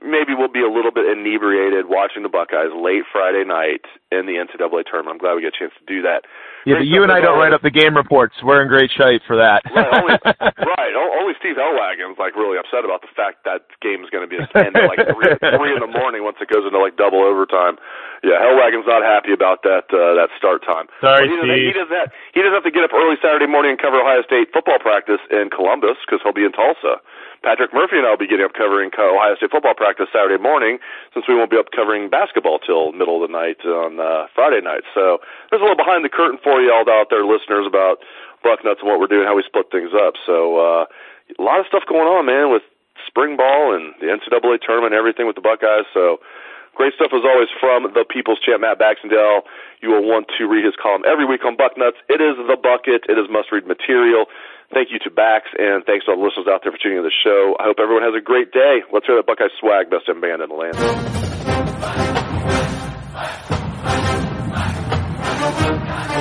maybe 0.01 0.33
we'll 0.33 0.49
be 0.49 0.65
a 0.65 0.71
little 0.71 0.91
bit 0.91 1.05
inebriated 1.05 1.85
watching 1.85 2.25
the 2.25 2.33
Buckeyes 2.33 2.73
late 2.73 3.05
Friday 3.13 3.45
night 3.45 3.85
in 4.09 4.25
the 4.25 4.41
NCAA 4.41 4.89
tournament. 4.89 5.13
I'm 5.13 5.21
glad 5.21 5.37
we 5.37 5.45
get 5.45 5.53
a 5.53 5.59
chance 5.59 5.77
to 5.77 5.85
do 5.85 6.01
that. 6.09 6.25
Yeah, 6.65 6.81
but 6.81 6.89
you 6.89 7.03
and 7.03 7.13
I 7.13 7.21
don't 7.21 7.37
write 7.37 7.53
up 7.53 7.61
the 7.61 7.75
game 7.75 7.93
reports. 7.93 8.39
We're 8.41 8.63
in 8.63 8.71
great 8.71 8.89
shape 8.95 9.21
for 9.27 9.37
that. 9.37 9.67
right, 9.69 9.93
only, 9.93 10.15
right. 10.79 10.95
Only 10.95 11.35
Steve 11.43 11.59
Helwagen's 11.59 12.17
like 12.17 12.39
really 12.39 12.57
upset 12.57 12.87
about 12.87 13.03
the 13.03 13.13
fact 13.13 13.45
that 13.45 13.67
game 13.83 14.01
is 14.01 14.11
going 14.15 14.25
to 14.25 14.31
be 14.31 14.39
end 14.39 14.73
at 14.79 14.89
like 14.89 15.03
three, 15.03 15.29
three 15.59 15.73
in 15.75 15.83
the 15.83 15.91
morning 15.91 16.23
once 16.23 16.39
it 16.41 16.49
goes 16.49 16.65
into 16.65 16.79
like 16.79 16.97
double 16.97 17.21
overtime. 17.21 17.77
Yeah, 18.23 18.39
Helwagen's 18.39 18.87
not 18.87 19.03
happy 19.03 19.35
about 19.35 19.67
that 19.67 19.91
uh, 19.91 20.15
that 20.15 20.31
start 20.39 20.63
time. 20.63 20.87
Sorry, 21.03 21.27
he 21.27 21.35
Steve. 21.43 21.75
He 21.75 21.75
doesn't, 21.75 21.91
have, 21.91 22.11
he 22.31 22.39
doesn't 22.39 22.55
have 22.55 22.63
to 22.63 22.71
get 22.71 22.87
up 22.87 22.95
early 22.95 23.19
Saturday 23.19 23.51
morning 23.51 23.75
and 23.75 23.81
cover 23.83 23.99
Ohio 23.99 24.23
State 24.23 24.55
football 24.55 24.79
practice 24.79 25.19
in 25.27 25.51
Columbus 25.51 25.99
because 26.07 26.23
he'll 26.23 26.37
be 26.37 26.47
in 26.47 26.55
Tulsa. 26.55 27.03
Patrick 27.43 27.75
Murphy 27.75 27.99
and 27.99 28.07
I 28.07 28.15
will 28.15 28.23
be 28.23 28.31
getting 28.31 28.47
up 28.47 28.55
covering 28.55 28.95
Ohio 28.95 29.35
State 29.35 29.51
football 29.51 29.75
practice 29.75 30.07
Saturday 30.15 30.39
morning 30.39 30.79
since 31.11 31.27
we 31.27 31.35
won't 31.35 31.51
be 31.51 31.59
up 31.59 31.75
covering 31.75 32.07
basketball 32.07 32.63
till 32.63 32.95
middle 32.95 33.19
of 33.19 33.27
the 33.27 33.35
night 33.35 33.59
on 33.67 33.99
uh, 33.99 34.31
Friday 34.31 34.63
night. 34.63 34.87
So 34.95 35.19
there's 35.51 35.59
a 35.59 35.67
little 35.67 35.79
behind 35.79 36.07
the 36.07 36.13
curtain 36.13 36.39
for 36.39 36.63
you 36.63 36.71
all 36.71 36.87
out 36.87 37.11
there, 37.11 37.27
listeners, 37.27 37.67
about 37.67 37.99
Bucknuts 38.47 38.79
and 38.79 38.87
what 38.87 39.03
we're 39.03 39.11
doing, 39.11 39.27
how 39.27 39.35
we 39.35 39.43
split 39.43 39.75
things 39.75 39.91
up. 39.91 40.15
So 40.23 40.63
uh, 40.63 40.85
a 40.87 41.43
lot 41.43 41.59
of 41.59 41.67
stuff 41.67 41.83
going 41.91 42.07
on, 42.07 42.27
man, 42.27 42.55
with 42.55 42.63
spring 43.07 43.35
ball 43.35 43.75
and 43.75 43.95
the 43.99 44.07
NCAA 44.07 44.63
tournament 44.63 44.95
and 44.95 44.99
everything 44.99 45.27
with 45.27 45.35
the 45.35 45.43
Buckeyes. 45.43 45.91
So 45.91 46.23
Great 46.75 46.95
stuff 46.97 47.13
as 47.13 47.21
always 47.21 47.49
from 47.61 47.93
the 47.93 48.05
People's 48.09 48.41
Champ 48.41 48.63
Matt 48.63 48.79
Baxendale. 48.79 49.45
You 49.83 49.91
will 49.91 50.09
want 50.09 50.27
to 50.39 50.49
read 50.49 50.65
his 50.65 50.75
column 50.81 51.03
every 51.05 51.27
week 51.27 51.45
on 51.45 51.57
Bucknuts. 51.57 52.01
It 52.09 52.21
is 52.21 52.37
the 52.37 52.57
bucket. 52.57 53.05
It 53.09 53.19
is 53.19 53.29
must 53.29 53.53
read 53.53 53.67
material. 53.67 54.25
Thank 54.73 54.89
you 54.91 54.99
to 55.05 55.11
Bax, 55.11 55.53
and 55.59 55.85
thanks 55.85 56.07
to 56.07 56.13
all 56.13 56.17
the 56.17 56.25
listeners 56.25 56.49
out 56.49 56.63
there 56.65 56.73
for 56.73 56.79
tuning 56.79 56.99
in 56.99 57.05
the 57.05 57.13
show. 57.13 57.55
I 57.61 57.65
hope 57.65 57.77
everyone 57.77 58.05
has 58.05 58.15
a 58.17 58.25
great 58.25 58.53
day. 58.53 58.81
Let's 58.91 59.05
hear 59.05 59.17
that 59.17 59.27
Buckeye 59.27 59.53
swag, 59.61 59.91
best 59.91 60.09
M 60.09 60.21
band 60.21 60.41
in 60.41 60.49
the 60.49 60.57
land. 60.57 60.81